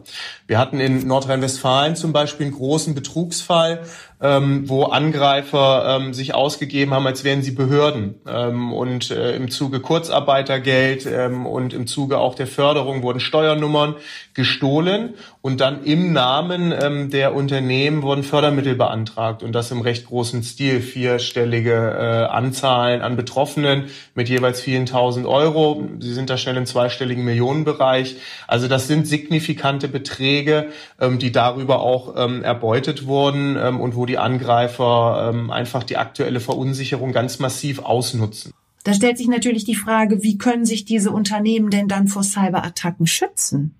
Wir 0.47 0.59
hatten 0.59 0.79
in 0.79 1.07
Nordrhein-Westfalen 1.07 1.95
zum 1.95 2.13
Beispiel 2.13 2.47
einen 2.47 2.55
großen 2.55 2.95
Betrugsfall, 2.95 3.81
ähm, 4.21 4.69
wo 4.69 4.83
Angreifer 4.83 5.97
ähm, 5.99 6.13
sich 6.13 6.33
ausgegeben 6.33 6.93
haben, 6.93 7.05
als 7.05 7.23
wären 7.23 7.41
sie 7.41 7.51
Behörden. 7.51 8.15
Ähm, 8.27 8.73
und 8.73 9.11
äh, 9.11 9.35
im 9.35 9.49
Zuge 9.51 9.79
Kurzarbeitergeld 9.79 11.05
ähm, 11.05 11.45
und 11.45 11.73
im 11.73 11.87
Zuge 11.87 12.17
auch 12.17 12.35
der 12.35 12.47
Förderung 12.47 13.03
wurden 13.03 13.19
Steuernummern 13.19 13.95
gestohlen 14.33 15.15
und 15.45 15.61
dann 15.61 15.83
im 15.83 16.11
Namen 16.11 16.73
ähm, 16.75 17.11
der 17.11 17.35
Unternehmen 17.35 18.01
wurden 18.01 18.23
Fördermittel 18.23 18.73
beantragt 18.73 19.43
und 19.43 19.51
das 19.53 19.69
im 19.69 19.81
recht 19.81 20.07
großen 20.07 20.41
Stil. 20.41 20.81
Vierstellige 20.81 21.71
äh, 21.71 22.33
Anzahlen 22.33 23.03
an 23.03 23.15
Betroffenen 23.15 23.83
mit 24.15 24.27
jeweils 24.27 24.59
vielen 24.59 24.87
tausend 24.87 25.27
Euro. 25.27 25.87
Sie 25.99 26.15
sind 26.15 26.31
da 26.31 26.37
schnell 26.37 26.57
im 26.57 26.65
zweistelligen 26.65 27.23
Millionenbereich. 27.23 28.15
Also 28.47 28.67
das 28.67 28.87
sind 28.87 29.05
signifikante 29.05 29.87
Beträge, 29.87 30.69
ähm, 30.99 31.19
die 31.19 31.31
darüber 31.31 31.81
auch 31.81 32.15
ähm, 32.17 32.41
erbeutet 32.41 33.05
wurden 33.05 33.55
ähm, 33.55 33.79
und 33.79 33.95
wo 33.95 34.07
die 34.07 34.17
Angreifer 34.17 35.29
ähm, 35.31 35.51
einfach 35.51 35.83
die 35.83 35.97
aktuelle 35.97 36.39
Verunsicherung 36.39 37.11
ganz 37.11 37.37
massiv 37.37 37.83
ausnutzen. 37.83 38.51
Da 38.83 38.95
stellt 38.95 39.19
sich 39.19 39.27
natürlich 39.27 39.63
die 39.63 39.75
Frage, 39.75 40.23
wie 40.23 40.39
können 40.39 40.65
sich 40.65 40.85
diese 40.85 41.11
Unternehmen 41.11 41.69
denn 41.69 41.87
dann 41.87 42.07
vor 42.07 42.23
Cyberattacken 42.23 43.05
schützen? 43.05 43.75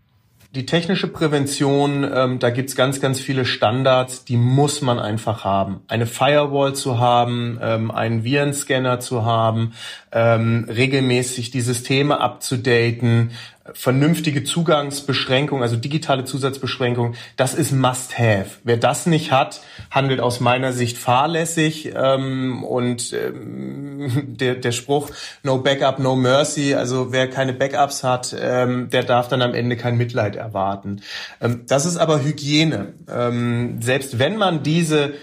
Die 0.55 0.65
technische 0.65 1.07
Prävention, 1.07 2.09
ähm, 2.09 2.39
da 2.39 2.50
gibt's 2.50 2.77
ganz, 2.77 3.01
ganz 3.01 3.19
viele 3.19 3.43
Standards, 3.43 4.24
die 4.24 4.38
muss 4.38 4.81
man 4.81 5.00
einfach 5.00 5.43
haben. 5.43 5.81
Eine 5.89 6.05
Firewall 6.05 6.74
zu 6.74 6.97
haben, 6.97 7.59
ähm, 7.62 7.91
einen 7.91 8.24
Virenscanner 8.24 9.01
zu 9.01 9.25
haben, 9.25 9.74
ähm, 10.13 10.65
regelmäßig 10.69 11.51
die 11.51 11.59
Systeme 11.59 12.21
abzudaten, 12.21 13.31
vernünftige 13.74 14.43
Zugangsbeschränkung, 14.43 15.63
also 15.63 15.75
digitale 15.75 16.24
Zusatzbeschränkung, 16.24 17.15
das 17.36 17.55
ist 17.55 17.72
Must-Have. 17.72 18.60
Wer 18.63 18.77
das 18.77 19.07
nicht 19.07 19.31
hat, 19.31 19.62
handelt 19.89 20.19
aus 20.19 20.39
meiner 20.39 20.72
Sicht 20.72 20.98
fahrlässig 20.98 21.91
ähm, 21.95 22.63
und 22.63 23.12
ähm, 23.13 24.38
der, 24.39 24.55
der 24.55 24.72
Spruch 24.72 25.10
No 25.41 25.57
Backup, 25.57 25.98
No 25.98 26.15
Mercy, 26.15 26.75
also 26.75 27.12
wer 27.12 27.27
keine 27.27 27.53
Backups 27.53 28.03
hat, 28.03 28.36
ähm, 28.39 28.89
der 28.91 29.03
darf 29.03 29.29
dann 29.29 29.41
am 29.41 29.55
Ende 29.55 29.77
kein 29.77 29.98
Mitleid 29.98 30.36
erwarten. 30.36 31.01
Ähm, 31.41 31.63
das 31.67 31.88
ist 31.88 31.98
aber 31.98 32.24
Hygiene. 32.24 32.93
Ähm, 33.12 33.81
selbst 33.81 34.19
wenn 34.19 34.38
man 34.38 34.62
diese 34.62 35.13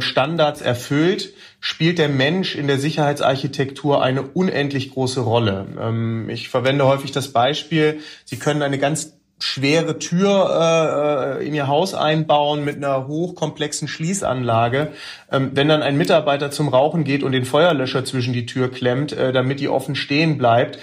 Standards 0.00 0.60
erfüllt, 0.60 1.34
spielt 1.60 1.98
der 1.98 2.08
Mensch 2.08 2.54
in 2.54 2.66
der 2.66 2.78
Sicherheitsarchitektur 2.78 4.02
eine 4.02 4.22
unendlich 4.22 4.90
große 4.92 5.20
Rolle. 5.20 5.66
Ähm, 5.80 6.28
ich 6.28 6.48
verwende 6.48 6.86
häufig 6.86 7.12
das 7.12 7.32
Beispiel, 7.32 8.00
Sie 8.24 8.38
können 8.38 8.62
eine 8.62 8.78
ganz 8.78 9.14
schwere 9.42 9.98
Tür 9.98 11.38
äh, 11.40 11.46
in 11.46 11.52
ihr 11.52 11.66
Haus 11.66 11.94
einbauen 11.94 12.64
mit 12.64 12.76
einer 12.76 13.08
hochkomplexen 13.08 13.88
Schließanlage. 13.88 14.92
Ähm, 15.32 15.50
wenn 15.54 15.68
dann 15.68 15.82
ein 15.82 15.98
Mitarbeiter 15.98 16.52
zum 16.52 16.68
Rauchen 16.68 17.02
geht 17.02 17.24
und 17.24 17.32
den 17.32 17.44
Feuerlöscher 17.44 18.04
zwischen 18.04 18.32
die 18.32 18.46
Tür 18.46 18.70
klemmt, 18.70 19.12
äh, 19.12 19.32
damit 19.32 19.58
die 19.58 19.68
offen 19.68 19.96
stehen 19.96 20.38
bleibt, 20.38 20.78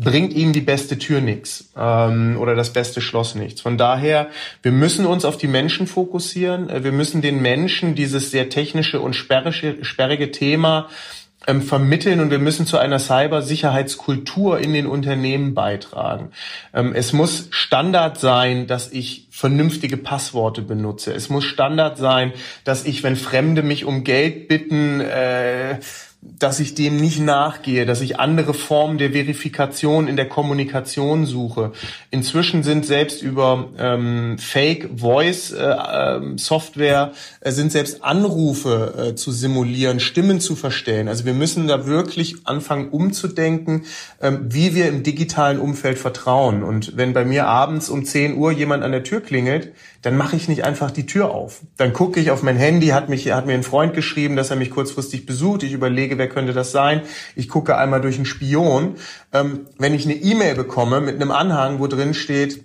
bringt 0.00 0.32
ihnen 0.32 0.52
die 0.52 0.60
beste 0.60 0.98
Tür 0.98 1.20
nichts 1.20 1.70
ähm, 1.76 2.36
oder 2.38 2.54
das 2.54 2.72
beste 2.72 3.00
Schloss 3.00 3.34
nichts. 3.34 3.60
Von 3.60 3.76
daher, 3.76 4.28
wir 4.62 4.70
müssen 4.72 5.06
uns 5.06 5.24
auf 5.24 5.36
die 5.36 5.48
Menschen 5.48 5.86
fokussieren. 5.86 6.70
Äh, 6.70 6.84
wir 6.84 6.92
müssen 6.92 7.20
den 7.20 7.42
Menschen 7.42 7.94
dieses 7.94 8.30
sehr 8.30 8.48
technische 8.48 9.00
und 9.00 9.14
sperrige, 9.14 9.84
sperrige 9.84 10.30
Thema 10.30 10.88
ähm, 11.48 11.62
vermitteln 11.62 12.20
und 12.20 12.30
wir 12.30 12.38
müssen 12.38 12.64
zu 12.64 12.78
einer 12.78 13.00
Cybersicherheitskultur 13.00 14.60
in 14.60 14.72
den 14.72 14.86
Unternehmen 14.86 15.54
beitragen. 15.54 16.30
Ähm, 16.72 16.92
es 16.94 17.12
muss 17.12 17.48
Standard 17.50 18.20
sein, 18.20 18.68
dass 18.68 18.92
ich 18.92 19.26
vernünftige 19.30 19.96
Passworte 19.96 20.62
benutze. 20.62 21.12
Es 21.12 21.28
muss 21.28 21.44
Standard 21.44 21.98
sein, 21.98 22.32
dass 22.62 22.84
ich, 22.84 23.02
wenn 23.02 23.16
Fremde 23.16 23.62
mich 23.62 23.84
um 23.84 24.04
Geld 24.04 24.46
bitten, 24.46 25.00
äh, 25.00 25.78
dass 26.20 26.58
ich 26.58 26.74
dem 26.74 26.96
nicht 26.96 27.20
nachgehe, 27.20 27.86
dass 27.86 28.00
ich 28.00 28.18
andere 28.18 28.52
Formen 28.52 28.98
der 28.98 29.12
Verifikation 29.12 30.08
in 30.08 30.16
der 30.16 30.28
Kommunikation 30.28 31.26
suche. 31.26 31.72
Inzwischen 32.10 32.64
sind 32.64 32.84
selbst 32.84 33.22
über 33.22 33.68
ähm, 33.78 34.36
Fake 34.36 34.90
Voice 34.96 35.52
äh, 35.52 35.76
ähm, 35.92 36.36
Software 36.36 37.12
äh, 37.40 37.52
sind 37.52 37.70
selbst 37.70 38.02
Anrufe 38.02 39.10
äh, 39.10 39.14
zu 39.14 39.30
simulieren, 39.30 40.00
Stimmen 40.00 40.40
zu 40.40 40.56
verstellen. 40.56 41.06
Also 41.06 41.24
wir 41.24 41.34
müssen 41.34 41.68
da 41.68 41.86
wirklich 41.86 42.46
anfangen 42.46 42.88
umzudenken, 42.88 43.84
ähm, 44.20 44.46
wie 44.48 44.74
wir 44.74 44.88
im 44.88 45.04
digitalen 45.04 45.60
Umfeld 45.60 45.98
vertrauen. 45.98 46.64
Und 46.64 46.96
wenn 46.96 47.12
bei 47.12 47.24
mir 47.24 47.46
abends 47.46 47.88
um 47.88 48.04
10 48.04 48.36
Uhr 48.36 48.50
jemand 48.50 48.82
an 48.82 48.90
der 48.90 49.04
Tür 49.04 49.20
klingelt, 49.20 49.72
dann 50.02 50.16
mache 50.16 50.36
ich 50.36 50.48
nicht 50.48 50.64
einfach 50.64 50.90
die 50.90 51.06
Tür 51.06 51.30
auf. 51.30 51.62
Dann 51.76 51.92
gucke 51.92 52.20
ich 52.20 52.30
auf 52.30 52.42
mein 52.42 52.56
Handy, 52.56 52.88
hat 52.88 53.08
mich 53.08 53.32
hat 53.32 53.46
mir 53.46 53.54
ein 53.54 53.64
Freund 53.64 53.94
geschrieben, 53.94 54.36
dass 54.36 54.50
er 54.50 54.56
mich 54.56 54.70
kurzfristig 54.70 55.26
besucht. 55.26 55.64
Ich 55.64 55.72
überlege, 55.72 56.18
wer 56.18 56.28
könnte 56.28 56.52
das 56.52 56.70
sein. 56.70 57.02
Ich 57.34 57.48
gucke 57.48 57.76
einmal 57.76 58.00
durch 58.00 58.16
einen 58.16 58.24
Spion. 58.24 58.94
Ähm, 59.32 59.66
wenn 59.78 59.94
ich 59.94 60.04
eine 60.04 60.14
E-Mail 60.14 60.54
bekomme 60.54 61.00
mit 61.00 61.16
einem 61.16 61.32
Anhang, 61.32 61.80
wo 61.80 61.88
drin 61.88 62.14
steht, 62.14 62.64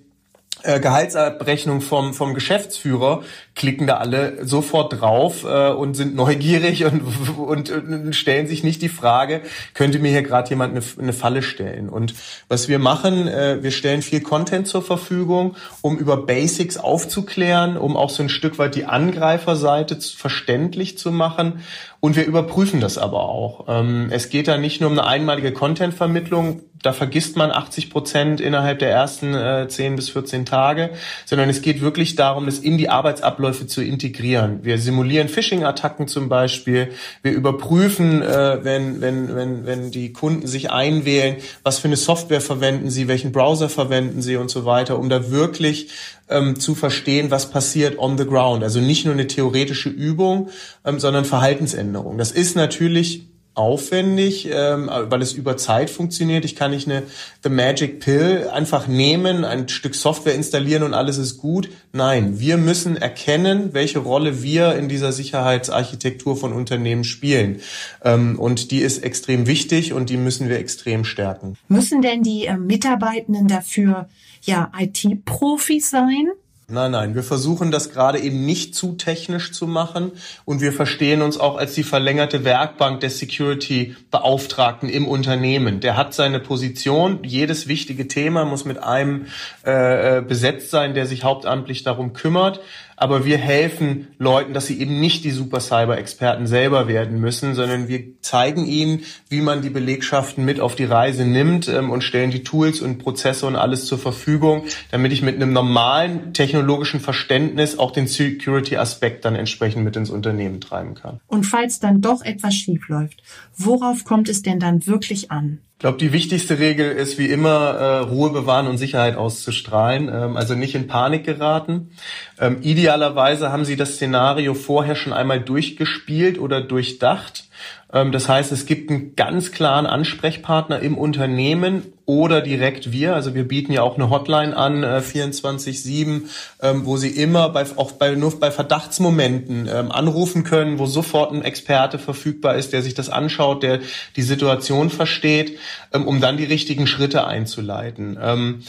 äh, 0.61 0.79
Gehaltsabrechnung 0.79 1.81
vom, 1.81 2.13
vom 2.13 2.33
Geschäftsführer, 2.33 3.23
klicken 3.55 3.85
da 3.85 3.97
alle 3.97 4.45
sofort 4.45 5.01
drauf 5.01 5.43
äh, 5.43 5.69
und 5.69 5.95
sind 5.95 6.15
neugierig 6.15 6.85
und, 6.85 7.01
und, 7.37 7.69
und 7.69 8.15
stellen 8.15 8.47
sich 8.47 8.63
nicht 8.63 8.81
die 8.81 8.89
Frage, 8.89 9.41
könnte 9.73 9.99
mir 9.99 10.11
hier 10.11 10.23
gerade 10.23 10.49
jemand 10.49 10.75
eine, 10.75 10.83
eine 10.99 11.13
Falle 11.13 11.41
stellen? 11.41 11.89
Und 11.89 12.13
was 12.47 12.67
wir 12.67 12.79
machen, 12.79 13.27
äh, 13.27 13.61
wir 13.61 13.71
stellen 13.71 14.01
viel 14.01 14.21
Content 14.21 14.67
zur 14.67 14.81
Verfügung, 14.81 15.55
um 15.81 15.97
über 15.97 16.17
Basics 16.17 16.77
aufzuklären, 16.77 17.75
um 17.75 17.97
auch 17.97 18.09
so 18.09 18.23
ein 18.23 18.29
Stück 18.29 18.57
weit 18.57 18.75
die 18.75 18.85
Angreiferseite 18.85 19.99
verständlich 19.99 20.97
zu 20.97 21.11
machen. 21.11 21.61
Und 22.03 22.17
wir 22.17 22.25
überprüfen 22.25 22.81
das 22.81 22.97
aber 22.97 23.29
auch. 23.29 23.63
Ähm, 23.69 24.09
es 24.11 24.27
geht 24.27 24.49
da 24.49 24.57
nicht 24.57 24.81
nur 24.81 24.89
um 24.89 24.99
eine 24.99 25.07
einmalige 25.07 25.53
Content-Vermittlung, 25.53 26.63
da 26.81 26.91
vergisst 26.91 27.37
man 27.37 27.49
80 27.49 27.89
Prozent 27.89 28.41
innerhalb 28.41 28.79
der 28.79 28.91
ersten 28.91 29.33
äh, 29.33 29.69
10 29.69 29.95
bis 29.95 30.09
14 30.09 30.45
Tage, 30.45 30.89
sondern 31.25 31.49
es 31.49 31.61
geht 31.61 31.79
wirklich 31.79 32.15
darum, 32.15 32.45
das 32.45 32.59
in 32.59 32.77
die 32.77 32.89
Arbeitsabläufe 32.89 33.67
zu 33.67 33.81
integrieren. 33.81 34.65
Wir 34.65 34.77
simulieren 34.79 35.29
Phishing-Attacken 35.29 36.09
zum 36.09 36.27
Beispiel. 36.27 36.89
Wir 37.21 37.31
überprüfen, 37.31 38.21
äh, 38.21 38.65
wenn, 38.65 38.99
wenn, 38.99 39.33
wenn, 39.33 39.65
wenn 39.65 39.91
die 39.91 40.11
Kunden 40.11 40.45
sich 40.45 40.71
einwählen, 40.71 41.37
was 41.63 41.79
für 41.79 41.87
eine 41.87 41.95
Software 41.95 42.41
verwenden 42.41 42.89
sie, 42.89 43.07
welchen 43.07 43.31
Browser 43.31 43.69
verwenden 43.69 44.21
sie 44.21 44.35
und 44.35 44.51
so 44.51 44.65
weiter, 44.65 44.99
um 44.99 45.07
da 45.07 45.31
wirklich 45.31 45.87
ähm, 46.33 46.59
zu 46.59 46.75
verstehen, 46.75 47.31
was 47.31 47.49
passiert 47.49 47.97
on 47.97 48.17
the 48.17 48.25
ground. 48.25 48.63
Also 48.63 48.79
nicht 48.79 49.05
nur 49.05 49.13
eine 49.13 49.27
theoretische 49.27 49.89
Übung, 49.89 50.49
ähm, 50.83 50.99
sondern 50.99 51.25
Verhaltensänderung. 51.25 52.17
Das 52.17 52.31
ist 52.31 52.55
natürlich 52.55 53.27
aufwendig, 53.55 54.49
ähm, 54.51 54.89
weil 54.91 55.21
es 55.21 55.33
über 55.33 55.57
Zeit 55.57 55.89
funktioniert. 55.89 56.43
Ich 56.43 56.55
kann 56.55 56.71
nicht 56.71 56.87
eine 56.87 57.03
The 57.43 57.49
Magic 57.49 57.99
Pill 57.99 58.49
einfach 58.51 58.87
nehmen, 58.87 59.45
ein 59.45 59.69
Stück 59.69 59.95
Software 59.95 60.33
installieren 60.33 60.83
und 60.83 60.93
alles 60.93 61.17
ist 61.17 61.37
gut. 61.37 61.69
Nein, 61.91 62.39
wir 62.39 62.57
müssen 62.57 62.97
erkennen, 62.97 63.73
welche 63.73 63.99
Rolle 63.99 64.41
wir 64.41 64.75
in 64.75 64.89
dieser 64.89 65.11
Sicherheitsarchitektur 65.11 66.35
von 66.35 66.51
Unternehmen 66.51 67.03
spielen. 67.03 67.61
Ähm, 68.03 68.39
und 68.39 68.71
die 68.71 68.79
ist 68.79 69.03
extrem 69.03 69.45
wichtig 69.45 69.93
und 69.93 70.09
die 70.09 70.17
müssen 70.17 70.49
wir 70.49 70.57
extrem 70.57 71.05
stärken. 71.05 71.55
Müssen 71.67 72.01
denn 72.01 72.23
die 72.23 72.47
äh, 72.47 72.57
Mitarbeitenden 72.57 73.47
dafür 73.47 74.07
ja 74.41 74.71
IT-Profis 74.77 75.89
sein? 75.89 76.31
Nein, 76.73 76.89
nein, 76.89 77.13
wir 77.13 77.21
versuchen 77.21 77.69
das 77.69 77.91
gerade 77.91 78.17
eben 78.17 78.45
nicht 78.45 78.73
zu 78.73 78.93
technisch 78.93 79.51
zu 79.51 79.67
machen 79.67 80.11
und 80.43 80.59
wir 80.59 80.73
verstehen 80.73 81.21
uns 81.21 81.37
auch 81.39 81.55
als 81.55 81.75
die 81.75 81.83
verlängerte 81.83 82.45
Werkbank 82.45 82.99
der 82.99 83.11
Security-Beauftragten 83.11 84.89
im 84.89 85.07
Unternehmen. 85.07 85.81
Der 85.81 85.95
hat 85.95 86.15
seine 86.15 86.39
Position, 86.39 87.19
jedes 87.21 87.67
wichtige 87.67 88.07
Thema 88.07 88.43
muss 88.43 88.65
mit 88.65 88.79
einem 88.81 89.27
äh, 89.63 90.17
äh 90.17 90.21
besetzt 90.21 90.71
sein, 90.71 90.95
der 90.95 91.05
sich 91.05 91.23
hauptamtlich 91.23 91.83
darum 91.83 92.13
kümmert 92.13 92.59
aber 92.97 93.25
wir 93.25 93.37
helfen 93.37 94.07
Leuten, 94.17 94.53
dass 94.53 94.67
sie 94.67 94.79
eben 94.79 94.99
nicht 94.99 95.23
die 95.23 95.31
Super 95.31 95.59
Cyber 95.59 95.97
Experten 95.97 96.47
selber 96.47 96.87
werden 96.87 97.19
müssen, 97.19 97.55
sondern 97.55 97.87
wir 97.87 98.21
zeigen 98.21 98.65
ihnen, 98.65 99.01
wie 99.29 99.41
man 99.41 99.61
die 99.61 99.69
Belegschaften 99.69 100.45
mit 100.45 100.59
auf 100.59 100.75
die 100.75 100.85
Reise 100.85 101.25
nimmt 101.25 101.67
ähm, 101.67 101.89
und 101.89 102.03
stellen 102.03 102.31
die 102.31 102.43
Tools 102.43 102.81
und 102.81 102.99
Prozesse 102.99 103.45
und 103.45 103.55
alles 103.55 103.85
zur 103.85 103.97
Verfügung, 103.97 104.63
damit 104.91 105.11
ich 105.13 105.21
mit 105.21 105.35
einem 105.35 105.53
normalen 105.53 106.33
technologischen 106.33 106.99
Verständnis 106.99 107.77
auch 107.77 107.91
den 107.91 108.07
Security 108.07 108.77
Aspekt 108.77 109.25
dann 109.25 109.35
entsprechend 109.35 109.83
mit 109.83 109.95
ins 109.95 110.09
Unternehmen 110.09 110.61
treiben 110.61 110.95
kann. 110.95 111.19
Und 111.27 111.45
falls 111.45 111.79
dann 111.79 112.01
doch 112.01 112.21
etwas 112.21 112.53
schief 112.53 112.87
läuft, 112.87 113.21
worauf 113.57 114.05
kommt 114.05 114.29
es 114.29 114.41
denn 114.41 114.59
dann 114.59 114.85
wirklich 114.87 115.31
an? 115.31 115.59
Ich 115.83 115.85
glaube, 115.85 115.97
die 115.97 116.13
wichtigste 116.13 116.59
Regel 116.59 116.93
ist 116.93 117.17
wie 117.17 117.25
immer, 117.25 117.71
äh, 117.71 117.97
Ruhe 117.97 118.29
bewahren 118.29 118.67
und 118.67 118.77
Sicherheit 118.77 119.17
auszustrahlen, 119.17 120.07
ähm, 120.07 120.37
also 120.37 120.55
nicht 120.55 120.75
in 120.75 120.87
Panik 120.87 121.25
geraten. 121.25 121.91
Ähm, 122.39 122.59
idealerweise 122.61 123.51
haben 123.51 123.65
Sie 123.65 123.75
das 123.75 123.95
Szenario 123.95 124.53
vorher 124.53 124.95
schon 124.95 125.11
einmal 125.11 125.41
durchgespielt 125.41 126.39
oder 126.39 126.61
durchdacht. 126.61 127.49
Ähm, 127.91 128.11
das 128.11 128.27
heißt, 128.27 128.51
es 128.51 128.65
gibt 128.65 128.89
einen 128.89 129.15
ganz 129.15 129.51
klaren 129.51 129.85
Ansprechpartner 129.85 130.79
im 130.79 130.97
Unternehmen 130.97 131.83
oder 132.05 132.41
direkt 132.41 132.91
wir. 132.91 133.15
Also 133.15 133.33
wir 133.35 133.47
bieten 133.47 133.71
ja 133.71 133.81
auch 133.81 133.95
eine 133.95 134.09
Hotline 134.09 134.57
an, 134.57 134.83
äh, 134.83 135.01
24-7, 135.01 136.23
ähm, 136.61 136.85
wo 136.85 136.97
Sie 136.97 137.09
immer 137.09 137.49
bei, 137.49 137.65
auch 137.75 137.93
bei, 137.93 138.15
nur 138.15 138.39
bei 138.39 138.51
Verdachtsmomenten 138.51 139.69
ähm, 139.71 139.91
anrufen 139.91 140.43
können, 140.43 140.79
wo 140.79 140.85
sofort 140.85 141.31
ein 141.31 141.43
Experte 141.43 141.99
verfügbar 141.99 142.55
ist, 142.55 142.73
der 142.73 142.81
sich 142.81 142.93
das 142.93 143.09
anschaut, 143.09 143.63
der 143.63 143.79
die 144.15 144.21
Situation 144.21 144.89
versteht, 144.89 145.57
um 145.91 146.19
dann 146.21 146.37
die 146.37 146.43
richtigen 146.43 146.87
Schritte 146.87 147.27
einzuleiten. 147.27 148.63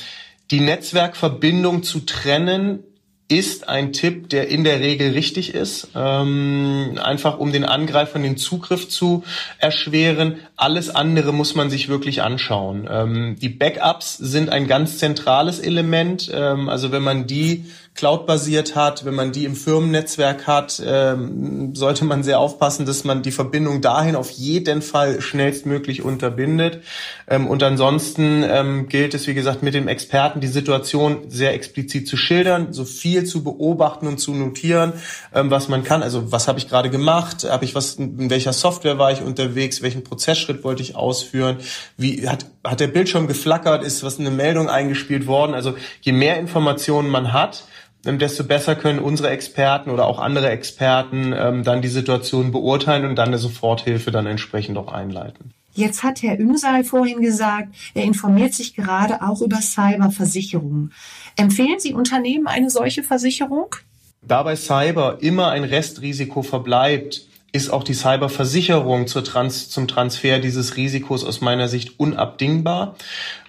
Die 0.50 0.60
Netzwerkverbindung 0.60 1.82
zu 1.82 2.00
trennen 2.00 2.84
ist 3.28 3.68
ein 3.68 3.92
Tipp, 3.94 4.28
der 4.28 4.48
in 4.48 4.64
der 4.64 4.80
Regel 4.80 5.12
richtig 5.12 5.54
ist, 5.54 5.88
ähm, 5.94 6.98
einfach 7.02 7.38
um 7.38 7.52
den 7.52 7.64
Angreifern 7.64 8.22
den 8.22 8.36
Zugriff 8.36 8.88
zu 8.88 9.24
erschweren. 9.58 10.36
Alles 10.56 10.94
andere 10.94 11.32
muss 11.32 11.54
man 11.54 11.70
sich 11.70 11.88
wirklich 11.88 12.22
anschauen. 12.22 12.86
Ähm, 12.90 13.36
die 13.40 13.48
Backups 13.48 14.18
sind 14.18 14.50
ein 14.50 14.66
ganz 14.66 14.98
zentrales 14.98 15.58
Element. 15.58 16.30
Ähm, 16.34 16.68
also 16.68 16.92
wenn 16.92 17.02
man 17.02 17.26
die 17.26 17.64
cloud-basiert 17.94 18.74
hat, 18.74 19.04
wenn 19.04 19.14
man 19.14 19.30
die 19.30 19.44
im 19.44 19.54
Firmennetzwerk 19.54 20.48
hat, 20.48 20.82
ähm, 20.84 21.76
sollte 21.76 22.04
man 22.04 22.24
sehr 22.24 22.40
aufpassen, 22.40 22.86
dass 22.86 23.04
man 23.04 23.22
die 23.22 23.30
Verbindung 23.30 23.80
dahin 23.80 24.16
auf 24.16 24.30
jeden 24.30 24.82
Fall 24.82 25.20
schnellstmöglich 25.20 26.02
unterbindet. 26.02 26.80
Ähm, 27.28 27.46
und 27.46 27.62
ansonsten 27.62 28.42
ähm, 28.42 28.88
gilt 28.88 29.14
es, 29.14 29.28
wie 29.28 29.34
gesagt, 29.34 29.62
mit 29.62 29.74
dem 29.74 29.86
Experten 29.86 30.40
die 30.40 30.48
Situation 30.48 31.30
sehr 31.30 31.54
explizit 31.54 32.08
zu 32.08 32.16
schildern, 32.16 32.72
so 32.72 32.84
viel 32.84 33.24
zu 33.24 33.44
beobachten 33.44 34.08
und 34.08 34.18
zu 34.18 34.34
notieren, 34.34 34.94
ähm, 35.32 35.52
was 35.52 35.68
man 35.68 35.84
kann. 35.84 36.02
Also 36.02 36.32
was 36.32 36.48
habe 36.48 36.58
ich 36.58 36.68
gerade 36.68 36.90
gemacht? 36.90 37.46
Habe 37.48 37.64
ich 37.64 37.76
was? 37.76 37.94
In 37.94 38.28
welcher 38.28 38.52
Software 38.52 38.98
war 38.98 39.12
ich 39.12 39.22
unterwegs? 39.22 39.82
Welchen 39.82 40.02
Prozessschritt 40.02 40.64
wollte 40.64 40.82
ich 40.82 40.96
ausführen? 40.96 41.58
Wie 41.96 42.28
hat 42.28 42.46
hat 42.64 42.80
der 42.80 42.88
Bildschirm 42.88 43.26
geflackert? 43.26 43.84
Ist 43.84 44.02
was 44.02 44.18
eine 44.18 44.30
Meldung 44.30 44.68
eingespielt 44.68 45.26
worden? 45.26 45.54
Also 45.54 45.74
je 46.00 46.12
mehr 46.12 46.38
Informationen 46.38 47.10
man 47.10 47.32
hat, 47.32 47.64
desto 48.04 48.44
besser 48.44 48.76
können 48.76 48.98
unsere 48.98 49.30
Experten 49.30 49.90
oder 49.90 50.06
auch 50.06 50.18
andere 50.18 50.50
Experten 50.50 51.34
ähm, 51.36 51.64
dann 51.64 51.82
die 51.82 51.88
Situation 51.88 52.52
beurteilen 52.52 53.04
und 53.04 53.16
dann 53.16 53.28
eine 53.28 53.38
Soforthilfe 53.38 54.10
dann 54.10 54.26
entsprechend 54.26 54.76
auch 54.76 54.92
einleiten. 54.92 55.52
Jetzt 55.72 56.04
hat 56.04 56.22
Herr 56.22 56.38
Ünsal 56.38 56.84
vorhin 56.84 57.20
gesagt, 57.20 57.74
er 57.94 58.04
informiert 58.04 58.54
sich 58.54 58.76
gerade 58.76 59.22
auch 59.22 59.40
über 59.40 59.56
Cyberversicherungen. 59.56 60.92
Empfehlen 61.36 61.80
Sie 61.80 61.94
Unternehmen 61.94 62.46
eine 62.46 62.70
solche 62.70 63.02
Versicherung? 63.02 63.74
Da 64.22 64.42
bei 64.44 64.54
Cyber 64.54 65.18
immer 65.20 65.50
ein 65.50 65.64
Restrisiko 65.64 66.42
verbleibt, 66.42 67.26
ist 67.54 67.70
auch 67.70 67.84
die 67.84 67.94
Cyberversicherung 67.94 69.06
Trans 69.06 69.70
zum 69.70 69.86
Transfer 69.86 70.40
dieses 70.40 70.76
Risikos 70.76 71.24
aus 71.24 71.40
meiner 71.40 71.68
Sicht 71.68 72.00
unabdingbar. 72.00 72.96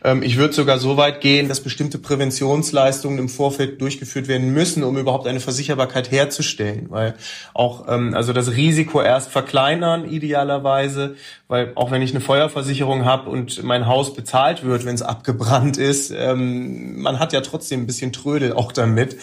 Ähm, 0.04 0.22
ich 0.22 0.38
würde 0.38 0.54
sogar 0.54 0.78
so 0.78 0.96
weit 0.96 1.22
gehen, 1.22 1.50
dass 1.50 1.60
bestimmte 1.62 1.98
Präventionsleistungen 1.98 3.18
im 3.18 3.30
Vorfeld 3.30 3.82
durchgeführt 3.82 4.28
werden 4.28 4.54
müssen, 4.54 4.84
um 4.84 4.96
überhaupt 4.96 5.26
eine 5.26 5.39
Versicherbarkeit 5.39 6.12
herzustellen. 6.12 6.86
Weil 6.91 7.15
auch 7.56 7.88
ähm, 7.88 8.13
also 8.13 8.32
das 8.32 8.52
Risiko 8.52 9.02
erst 9.02 9.32
verkleinern 9.32 10.08
idealerweise, 10.08 11.15
weil 11.47 11.71
auch 11.75 11.91
wenn 11.91 12.01
ich 12.01 12.12
eine 12.12 12.21
Feuerversicherung 12.21 13.05
habe 13.05 13.29
und 13.29 13.63
mein 13.63 13.88
Haus 13.88 14.13
bezahlt 14.13 14.63
wird, 14.63 14.86
wenn 14.86 14.95
es 14.95 15.01
abgebrannt 15.01 15.77
ist, 15.77 16.12
ähm, 16.12 17.01
man 17.01 17.19
hat 17.19 17.34
ja 17.34 17.41
trotzdem 17.41 17.81
ein 17.81 17.88
bisschen 17.88 18.12
Trödel 18.12 18.53
auch 18.53 18.71
damit. 18.71 19.17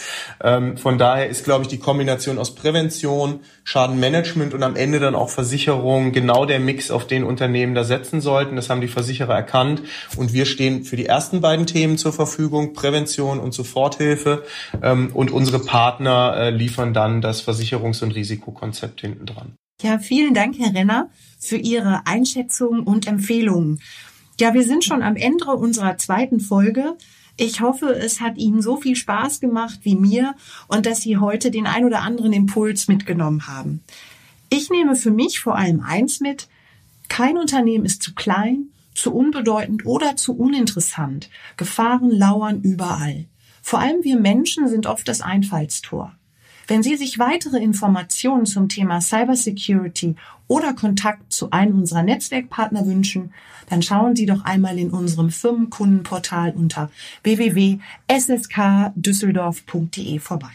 von 0.76 0.98
daher 0.98 1.28
ist, 1.28 1.44
glaube 1.44 1.62
ich, 1.62 1.68
die 1.68 1.78
Kombination 1.78 2.38
aus 2.38 2.54
Prävention, 2.54 3.40
Schadenmanagement 3.64 4.54
und 4.54 4.62
am 4.62 4.76
Ende 4.76 4.98
dann 5.00 5.14
auch 5.14 5.30
Versicherung 5.30 6.12
genau 6.12 6.46
der 6.46 6.60
Mix, 6.60 6.90
auf 6.90 7.06
den 7.06 7.24
Unternehmen 7.24 7.74
da 7.74 7.84
setzen 7.84 8.20
sollten. 8.20 8.56
Das 8.56 8.70
haben 8.70 8.80
die 8.80 8.88
Versicherer 8.88 9.34
erkannt 9.34 9.82
und 10.16 10.32
wir 10.32 10.46
stehen 10.46 10.62
stehen 10.62 10.84
für 10.84 10.96
die 10.96 11.06
ersten 11.06 11.40
beiden 11.40 11.66
Themen 11.66 11.98
zur 11.98 12.12
Verfügung, 12.12 12.72
Prävention 12.72 13.40
und 13.40 13.52
Soforthilfe. 13.52 14.44
Ähm, 14.82 15.10
und 15.12 15.30
unsere 15.30 15.58
Partner 15.58 16.34
äh, 16.36 16.50
liefern 16.50 16.94
dann 16.94 17.20
das 17.20 17.46
Versicherungs- 17.46 18.02
und 18.02 18.12
Risikokonzept 18.12 19.00
hinten 19.00 19.26
dran. 19.26 19.56
Ja, 19.82 19.98
vielen 19.98 20.34
Dank, 20.34 20.56
Herr 20.58 20.74
Renner, 20.74 21.10
für 21.42 21.56
Ihre 21.56 22.06
Einschätzungen 22.06 22.84
und 22.84 23.06
Empfehlungen. 23.06 23.80
Ja, 24.40 24.54
wir 24.54 24.62
sind 24.62 24.84
schon 24.84 25.02
am 25.02 25.16
Ende 25.16 25.46
unserer 25.46 25.98
zweiten 25.98 26.38
Folge. 26.38 26.96
Ich 27.36 27.60
hoffe, 27.60 27.86
es 27.86 28.20
hat 28.20 28.38
Ihnen 28.38 28.62
so 28.62 28.76
viel 28.76 28.94
Spaß 28.94 29.40
gemacht 29.40 29.80
wie 29.82 29.96
mir 29.96 30.34
und 30.68 30.86
dass 30.86 31.00
Sie 31.00 31.18
heute 31.18 31.50
den 31.50 31.66
ein 31.66 31.84
oder 31.84 32.02
anderen 32.02 32.32
Impuls 32.32 32.86
mitgenommen 32.86 33.48
haben. 33.48 33.82
Ich 34.50 34.70
nehme 34.70 34.94
für 34.94 35.10
mich 35.10 35.40
vor 35.40 35.56
allem 35.56 35.80
eins 35.80 36.20
mit. 36.20 36.48
Kein 37.08 37.36
Unternehmen 37.36 37.84
ist 37.84 38.02
zu 38.02 38.14
klein, 38.14 38.68
zu 38.94 39.12
unbedeutend 39.12 39.84
oder 39.84 40.14
zu 40.16 40.36
uninteressant. 40.36 41.28
Gefahren 41.56 42.10
lauern 42.10 42.60
überall. 42.62 43.26
Vor 43.62 43.80
allem 43.80 44.04
wir 44.04 44.18
Menschen 44.18 44.68
sind 44.68 44.86
oft 44.86 45.08
das 45.08 45.20
Einfallstor. 45.20 46.14
Wenn 46.66 46.82
Sie 46.82 46.96
sich 46.96 47.18
weitere 47.18 47.58
Informationen 47.58 48.46
zum 48.46 48.68
Thema 48.68 49.00
Cybersecurity 49.00 50.16
oder 50.48 50.74
Kontakt 50.74 51.32
zu 51.32 51.50
einem 51.50 51.78
unserer 51.78 52.02
Netzwerkpartner 52.02 52.84
wünschen, 52.86 53.32
dann 53.68 53.82
schauen 53.82 54.16
Sie 54.16 54.26
doch 54.26 54.44
einmal 54.44 54.76
in 54.78 54.90
unserem 54.90 55.30
Firmenkundenportal 55.30 56.52
unter 56.56 56.90
www.sskdüsseldorf.de 57.22 60.18
vorbei. 60.18 60.50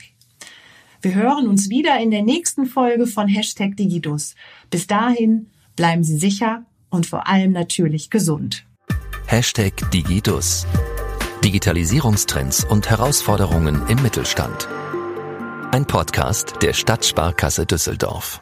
Wir 1.01 1.15
hören 1.15 1.47
uns 1.47 1.69
wieder 1.69 1.97
in 1.99 2.11
der 2.11 2.23
nächsten 2.23 2.65
Folge 2.65 3.07
von 3.07 3.27
Hashtag 3.27 3.77
Digidus. 3.77 4.35
Bis 4.69 4.87
dahin 4.87 5.47
bleiben 5.75 6.03
Sie 6.03 6.17
sicher 6.17 6.65
und 6.89 7.05
vor 7.05 7.27
allem 7.27 7.51
natürlich 7.51 8.09
gesund. 8.09 8.65
Hashtag 9.27 9.91
Digidus. 9.91 10.65
Digitalisierungstrends 11.43 12.65
und 12.65 12.89
Herausforderungen 12.89 13.83
im 13.87 14.01
Mittelstand. 14.01 14.67
Ein 15.69 15.85
Podcast 15.85 16.55
der 16.61 16.71
Stadtsparkasse 16.71 17.65
Düsseldorf. 17.65 18.41